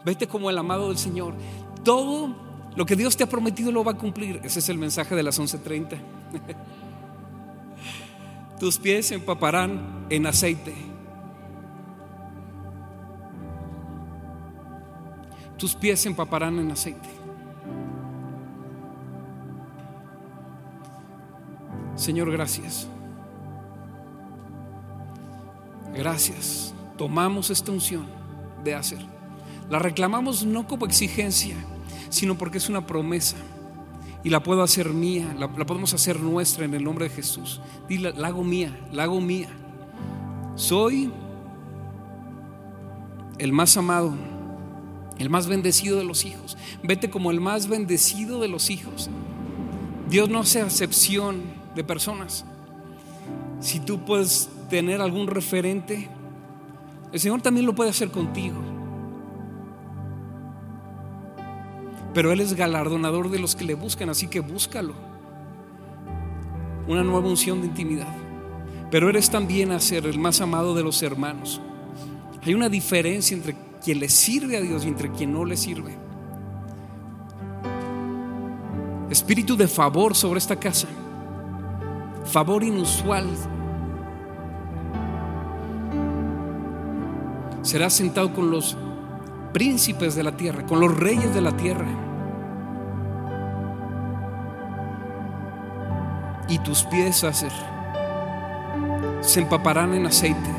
[0.07, 1.35] Vete como el amado del Señor
[1.85, 2.35] todo
[2.75, 4.41] lo que Dios te ha prometido lo va a cumplir.
[4.43, 5.99] Ese es el mensaje de las 11:30.
[8.59, 10.75] Tus pies se empaparán en aceite.
[15.59, 17.16] Tus pies se empaparán en aceite.
[21.97, 22.87] Señor, gracias.
[25.95, 26.75] Gracias.
[26.99, 28.07] Tomamos esta unción
[28.63, 28.99] de hacer.
[29.71, 31.57] La reclamamos no como exigencia,
[32.11, 33.37] sino porque es una promesa.
[34.23, 37.61] Y la puedo hacer mía, la, podemos hacer nuestra en el nombre de Jesús.
[37.89, 39.49] Dile, la hago mía, la hago mía.
[40.57, 41.13] Soy
[43.39, 44.15] el más amado,
[45.19, 46.59] el más bendecido de los hijos.
[46.83, 49.11] Vete como el más bendecido de los hijos.
[50.09, 52.45] Dios no hace acepción de personas.
[53.61, 56.09] Si tú puedes tener algún referente,
[57.13, 58.57] el Señor también lo puede hacer contigo.
[62.13, 64.95] Pero Él es galardonador de los que le buscan, así que búscalo.
[66.89, 68.15] Una nueva unción de intimidad.
[68.91, 71.61] Pero eres también a ser el más amado de los hermanos.
[72.45, 75.97] Hay una diferencia entre quien le sirve a Dios y entre quien no le sirve.
[79.11, 80.89] Espíritu de favor sobre esta casa.
[82.27, 83.27] Favor inusual.
[87.63, 88.77] Serás sentado con los
[89.53, 92.07] príncipes de la tierra, con los reyes de la tierra.
[96.49, 97.53] y tus pies hacer
[99.21, 100.51] se empaparán en aceite.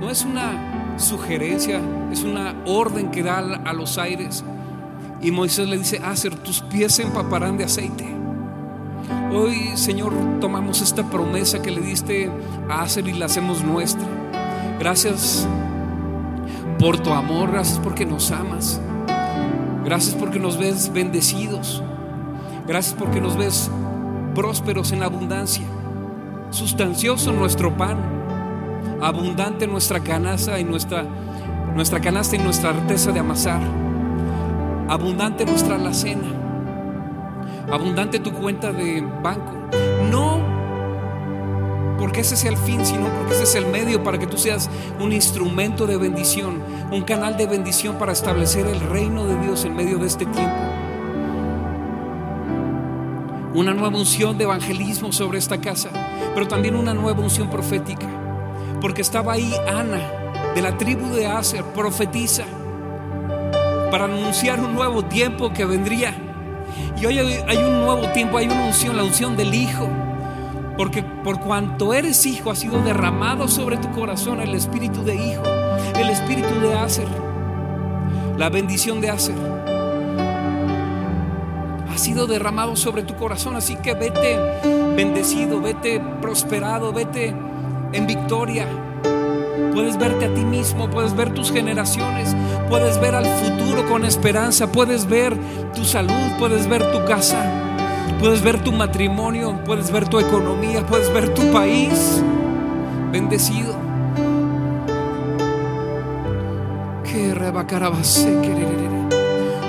[0.00, 4.44] No es una sugerencia, es una orden que da a los aires.
[5.20, 8.15] Y Moisés le dice, Hacer, tus pies se empaparán de aceite.
[9.32, 12.30] Hoy, Señor, tomamos esta promesa que le diste
[12.68, 14.06] a Hacer y la hacemos nuestra.
[14.78, 15.46] Gracias
[16.78, 18.80] por tu amor, gracias porque nos amas.
[19.84, 21.82] Gracias porque nos ves bendecidos.
[22.66, 23.70] Gracias porque nos ves
[24.34, 25.64] prósperos en abundancia,
[26.50, 27.96] sustancioso nuestro pan,
[29.00, 31.04] abundante nuestra canasta y nuestra,
[31.74, 33.62] nuestra canasta y nuestra arteza de amasar,
[34.88, 36.26] abundante nuestra alacena,
[37.70, 39.52] abundante tu cuenta de banco.
[40.10, 40.44] No
[41.98, 44.68] porque ese sea el fin, sino porque ese es el medio para que tú seas
[45.00, 49.74] un instrumento de bendición, un canal de bendición para establecer el reino de Dios en
[49.74, 50.86] medio de este tiempo
[53.56, 55.88] una nueva unción de evangelismo sobre esta casa,
[56.34, 58.06] pero también una nueva unción profética,
[58.82, 62.44] porque estaba ahí Ana de la tribu de Aser, profetiza,
[63.90, 66.25] para anunciar un nuevo tiempo que vendría.
[67.00, 69.88] Y hoy hay un nuevo tiempo, hay una unción, la unción del Hijo.
[70.76, 75.42] Porque por cuanto eres hijo, ha sido derramado sobre tu corazón el espíritu de hijo,
[75.98, 77.08] el espíritu de Aser,
[78.36, 79.36] la bendición de Aser.
[81.90, 84.38] Ha sido derramado sobre tu corazón, así que vete
[84.94, 87.34] bendecido, vete prosperado, vete
[87.92, 88.66] en victoria.
[89.76, 92.34] Puedes verte a ti mismo, puedes ver tus generaciones,
[92.70, 95.36] puedes ver al futuro con esperanza, puedes ver
[95.74, 97.44] tu salud, puedes ver tu casa.
[98.18, 102.22] Puedes ver tu matrimonio, puedes ver tu economía, puedes ver tu país
[103.12, 103.74] bendecido.
[107.04, 107.34] Que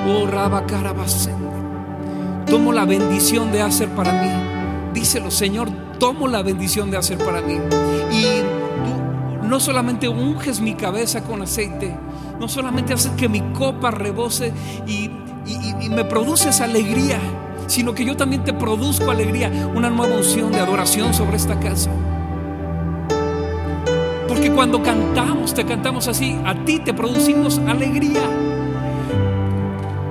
[0.07, 0.25] Oh,
[2.45, 4.29] Tomo la bendición de hacer para mí.
[4.93, 5.67] Díselo, Señor,
[5.99, 7.59] tomo la bendición de hacer para mí.
[8.09, 8.56] Y
[9.47, 11.95] no solamente unges mi cabeza con aceite,
[12.39, 14.53] no solamente haces que mi copa rebose
[14.85, 15.09] y,
[15.45, 17.19] y me produces alegría
[17.67, 21.91] sino que yo también te produzco alegría, una nueva unción de adoración sobre esta casa.
[24.27, 28.21] Porque cuando cantamos, te cantamos así, a ti te producimos alegría,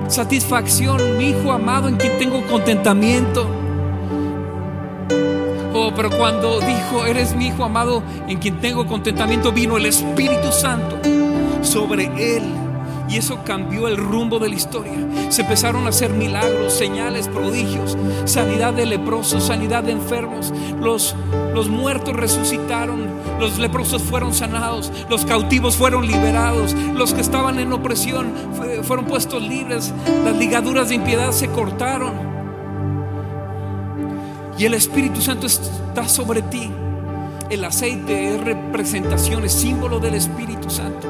[0.07, 3.66] satisfacción, mi hijo amado en quien tengo contentamiento.
[5.97, 10.99] Pero cuando dijo, eres mi hijo amado en quien tengo contentamiento, vino el Espíritu Santo
[11.63, 12.43] sobre él
[13.09, 14.93] y eso cambió el rumbo de la historia.
[15.29, 20.53] Se empezaron a hacer milagros, señales, prodigios, sanidad de leprosos, sanidad de enfermos.
[20.79, 21.15] Los,
[21.55, 23.07] los muertos resucitaron,
[23.39, 28.31] los leprosos fueron sanados, los cautivos fueron liberados, los que estaban en opresión
[28.83, 29.91] fueron puestos libres,
[30.23, 32.36] las ligaduras de impiedad se cortaron.
[34.57, 36.71] Y el Espíritu Santo está sobre ti.
[37.49, 41.07] El aceite es representación, es símbolo del Espíritu Santo.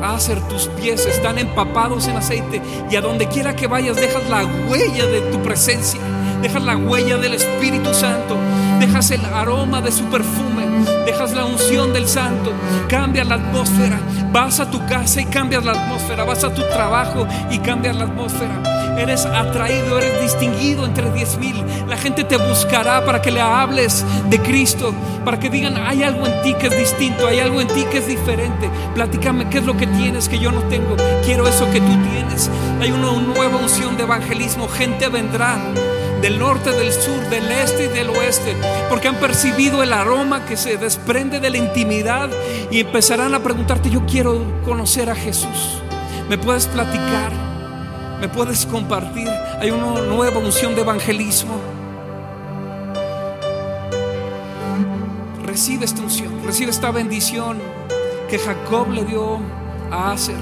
[0.00, 2.62] Hacer tus pies están empapados en aceite.
[2.88, 6.00] Y a donde quiera que vayas dejas la huella de tu presencia,
[6.42, 8.36] dejas la huella del Espíritu Santo,
[8.78, 10.64] dejas el aroma de su perfume,
[11.06, 12.52] dejas la unción del Santo,
[12.88, 13.98] cambias la atmósfera,
[14.32, 18.04] vas a tu casa y cambias la atmósfera, vas a tu trabajo y cambias la
[18.04, 21.64] atmósfera eres atraído, eres distinguido entre diez mil.
[21.88, 26.26] La gente te buscará para que le hables de Cristo, para que digan, hay algo
[26.26, 28.70] en ti que es distinto, hay algo en ti que es diferente.
[28.94, 30.96] Platícame qué es lo que tienes que yo no tengo.
[31.24, 32.50] Quiero eso que tú tienes.
[32.80, 34.68] Hay una nueva unción de evangelismo.
[34.68, 35.58] Gente vendrá
[36.20, 38.56] del norte, del sur, del este y del oeste,
[38.88, 42.30] porque han percibido el aroma que se desprende de la intimidad
[42.70, 45.82] y empezarán a preguntarte, yo quiero conocer a Jesús.
[46.30, 47.53] ¿Me puedes platicar?
[48.24, 49.28] ¿Me puedes compartir?
[49.60, 51.56] Hay una nueva unción de evangelismo.
[55.44, 57.58] Recibe esta unción, recibe esta bendición
[58.30, 59.40] que Jacob le dio
[59.90, 60.38] a Aser.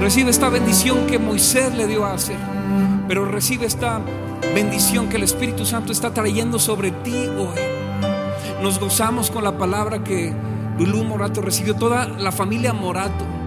[0.00, 2.38] Recibe esta bendición que Moisés le dio a Aser.
[3.06, 4.00] Pero recibe esta
[4.54, 7.60] bendición que el Espíritu Santo está trayendo sobre ti hoy.
[8.62, 10.32] Nos gozamos con la palabra que
[10.78, 13.41] Lulú Morato recibió, toda la familia Morato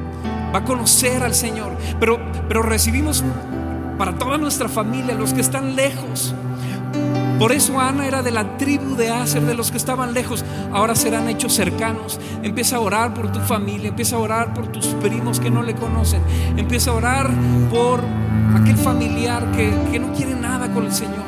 [0.56, 1.76] va a conocer al Señor.
[2.00, 3.24] Pero, pero recibimos
[3.98, 6.34] para toda nuestra familia, los que están lejos.
[7.38, 10.46] Por eso Ana era de la tribu de Aser, de los que estaban lejos.
[10.72, 12.22] Ahora serán hechos cercanos.
[12.42, 15.76] Empieza a orar por tu familia, empieza a orar por tus primos que no le
[15.76, 16.22] conocen.
[16.56, 17.30] Empieza a orar
[17.70, 18.02] por
[18.56, 21.26] aquel familiar que, que no quiere nada con el Señor.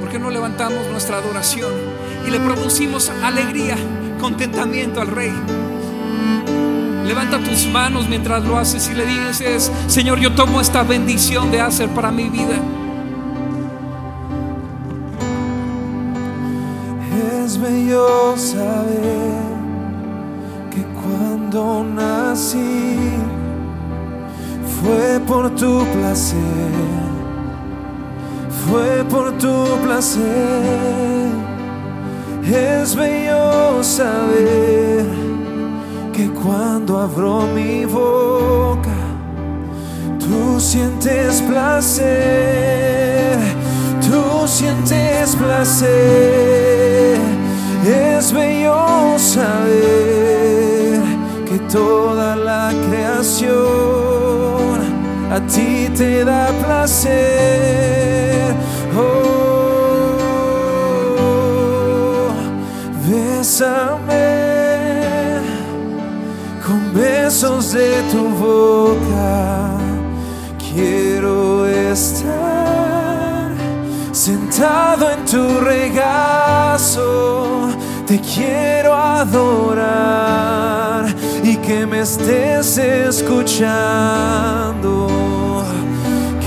[0.00, 1.72] ¿Por qué no levantamos nuestra adoración
[2.28, 3.76] y le producimos alegría,
[4.20, 5.32] contentamiento al Rey?
[7.10, 11.60] Levanta tus manos mientras lo haces y le dices, Señor, yo tomo esta bendición de
[11.60, 12.54] hacer para mi vida.
[17.42, 19.42] Es bello saber
[20.70, 22.96] que cuando nací
[24.80, 26.38] fue por tu placer,
[28.68, 30.22] fue por tu placer.
[32.44, 35.19] Es bello saber
[36.42, 38.96] cuando abro mi boca,
[40.18, 42.08] tú sientes placer,
[44.00, 47.18] tú sientes placer.
[47.86, 51.00] Es bello saber
[51.48, 53.50] que toda la creación
[55.30, 58.54] a ti te da placer.
[58.96, 59.40] Oh,
[63.08, 64.29] bésame
[67.30, 69.78] besos de tu boca
[70.58, 73.52] quiero estar
[74.10, 76.98] sentado en tu regazo.
[78.04, 80.26] Te quiero adorar
[81.44, 83.62] y que me estés escuchando.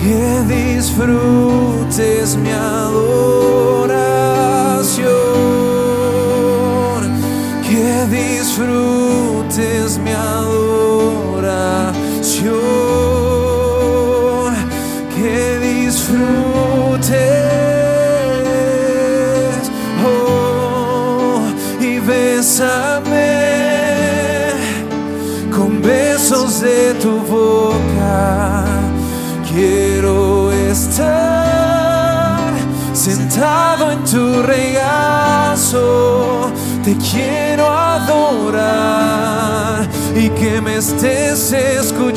[0.02, 3.14] Que disfrutes mi adoración.
[7.70, 10.33] Que disfrutes mi adoración.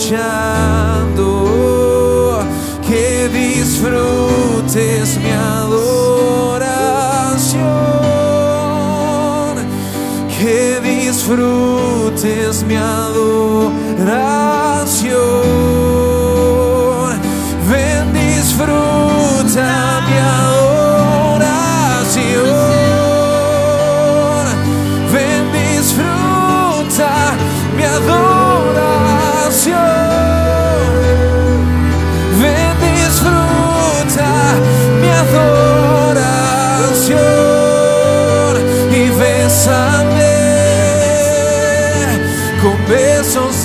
[0.06, 1.24] Escuchando.
[2.86, 6.06] Que disfrutes mi adoración
[10.38, 14.35] que disfrutes mi adoración.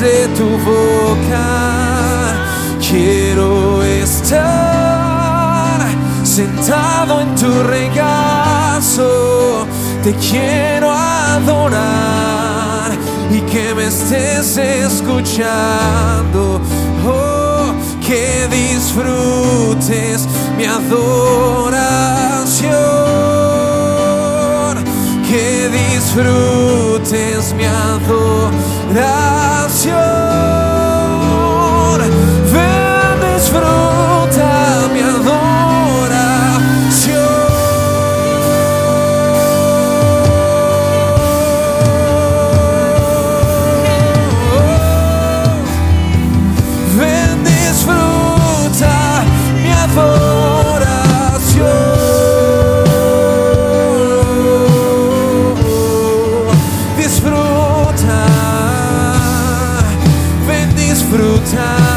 [0.02, 1.48] De tu boca.
[2.80, 5.80] Quiero estar
[6.24, 9.68] sentado en tu regazo.
[10.04, 12.92] Te quiero adorar
[13.32, 16.60] y que me estés escuchando.
[17.06, 17.76] Oh,
[18.06, 20.28] que disfrutes
[20.58, 21.12] mi adoración.
[25.30, 28.51] Que disfrutes mi adoración.
[28.94, 30.31] Gracias.
[61.12, 61.91] Ven,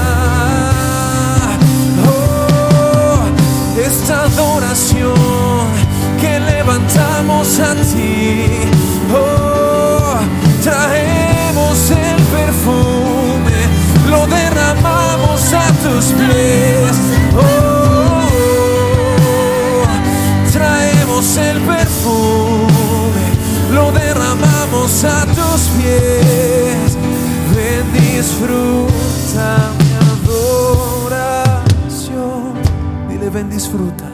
[33.85, 34.11] disfruta.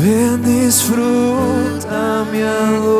[0.00, 2.90] Ven, disfruta mi adoración.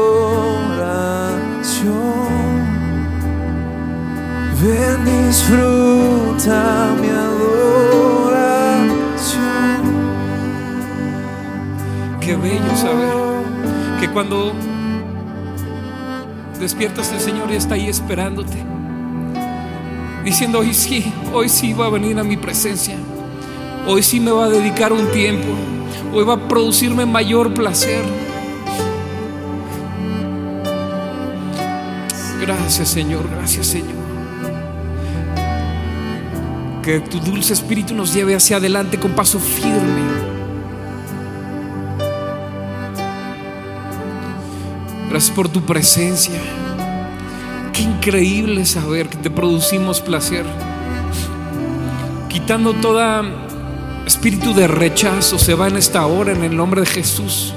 [4.62, 7.41] Ven, disfruta mi adoración.
[12.20, 13.14] Qué bello saber
[14.01, 14.53] que cuando
[16.59, 18.64] despiertas el Señor está ahí esperándote,
[20.24, 22.97] diciendo, hoy sí, hoy sí va a venir a mi presencia,
[23.86, 25.49] hoy sí me va a dedicar un tiempo,
[26.13, 28.05] hoy va a producirme mayor placer.
[32.41, 34.01] Gracias Señor, gracias Señor.
[36.83, 40.01] Que tu dulce espíritu nos lleve hacia adelante con paso firme.
[45.11, 46.41] Gracias por tu presencia.
[47.73, 50.47] Qué increíble saber que te producimos placer.
[52.29, 53.50] Quitando toda
[54.11, 57.55] espíritu de rechazo se va en esta hora en el nombre de Jesús.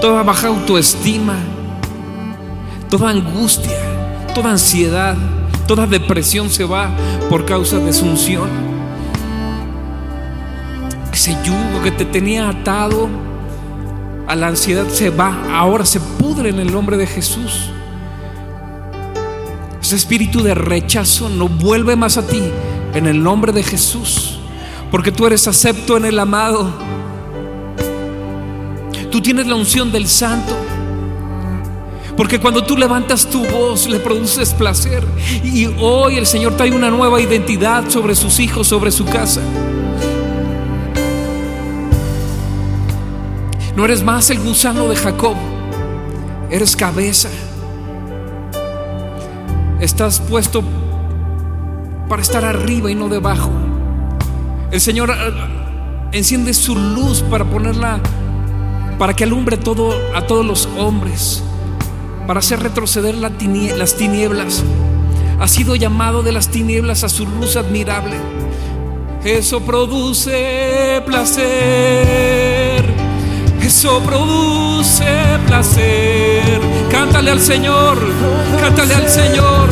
[0.00, 1.36] Toda baja autoestima,
[2.88, 3.76] toda angustia,
[4.34, 5.14] toda ansiedad,
[5.66, 6.90] toda depresión se va
[7.28, 8.48] por causa de su unción.
[11.12, 13.10] Ese yugo que te tenía atado
[14.26, 17.68] a la ansiedad se va, ahora se pudre en el nombre de Jesús.
[19.82, 22.42] Ese espíritu de rechazo no vuelve más a ti
[22.94, 24.31] en el nombre de Jesús,
[24.92, 26.70] porque tú eres acepto en el amado.
[29.10, 30.54] Tú tienes la unción del santo.
[32.14, 35.02] Porque cuando tú levantas tu voz le produces placer.
[35.42, 39.40] Y hoy el Señor trae una nueva identidad sobre sus hijos, sobre su casa.
[43.74, 45.36] No eres más el gusano de Jacob,
[46.50, 47.30] eres cabeza.
[49.80, 50.62] Estás puesto
[52.10, 53.71] para estar arriba y no debajo.
[54.72, 58.00] El Señor ah, enciende su luz para ponerla,
[58.98, 61.42] para que alumbre todo, a todos los hombres,
[62.26, 64.64] para hacer retroceder las tinieblas.
[65.38, 68.16] Ha sido llamado de las tinieblas a su luz admirable.
[69.24, 72.82] Eso produce placer.
[73.60, 75.04] Eso produce
[75.46, 76.62] placer.
[76.90, 77.98] Cántale al Señor.
[78.58, 79.68] Cántale al Señor.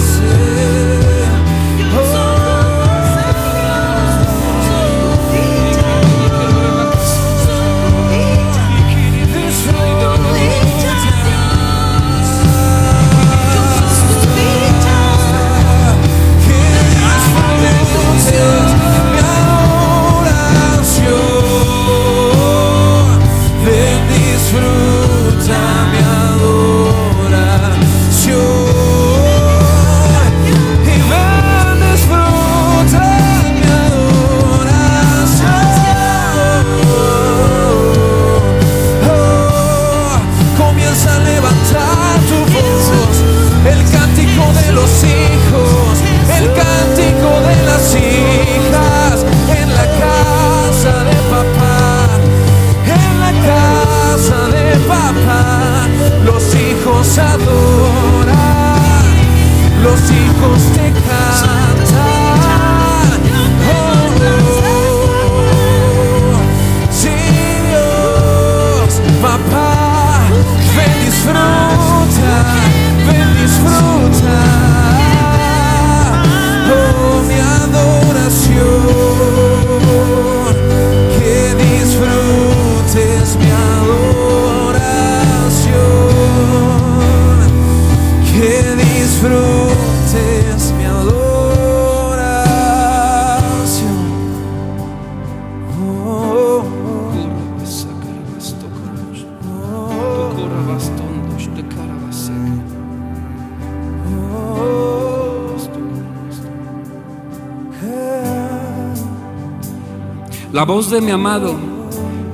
[110.61, 111.55] La voz de mi amado,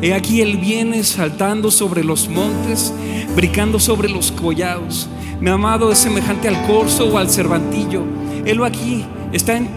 [0.03, 2.93] he aquí él viene saltando sobre los montes,
[3.37, 5.09] brincando sobre los collados.
[5.39, 8.03] Mi amado es semejante al corzo o al cervantillo.
[8.45, 9.69] Él aquí está, en-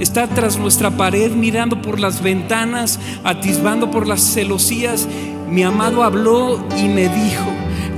[0.00, 5.06] está tras nuestra pared mirando por las ventanas, atisbando por las celosías.
[5.48, 7.51] Mi amado habló y me dijo,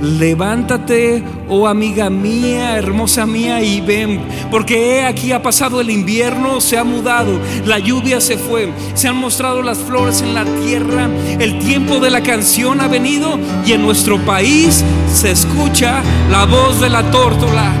[0.05, 6.61] levántate, oh amiga mía, hermosa mía, y ven, porque he aquí ha pasado el invierno,
[6.61, 11.09] se ha mudado, la lluvia se fue, se han mostrado las flores en la tierra,
[11.39, 14.83] el tiempo de la canción ha venido y en nuestro país
[15.13, 17.73] se escucha la voz de la tórtola.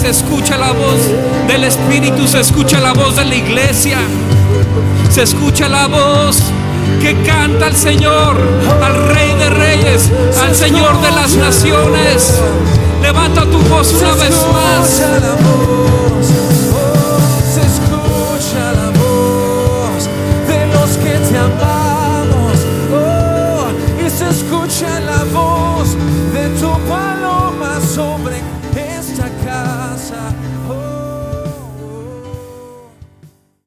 [0.00, 1.00] Se escucha la voz
[1.48, 3.98] del Espíritu, se escucha la voz de la iglesia,
[5.10, 6.40] se escucha la voz
[7.00, 8.36] que canta al Señor,
[8.82, 10.10] al Rey de Reyes,
[10.42, 12.40] al Señor de las naciones.
[13.02, 15.02] Levanta tu voz una vez más.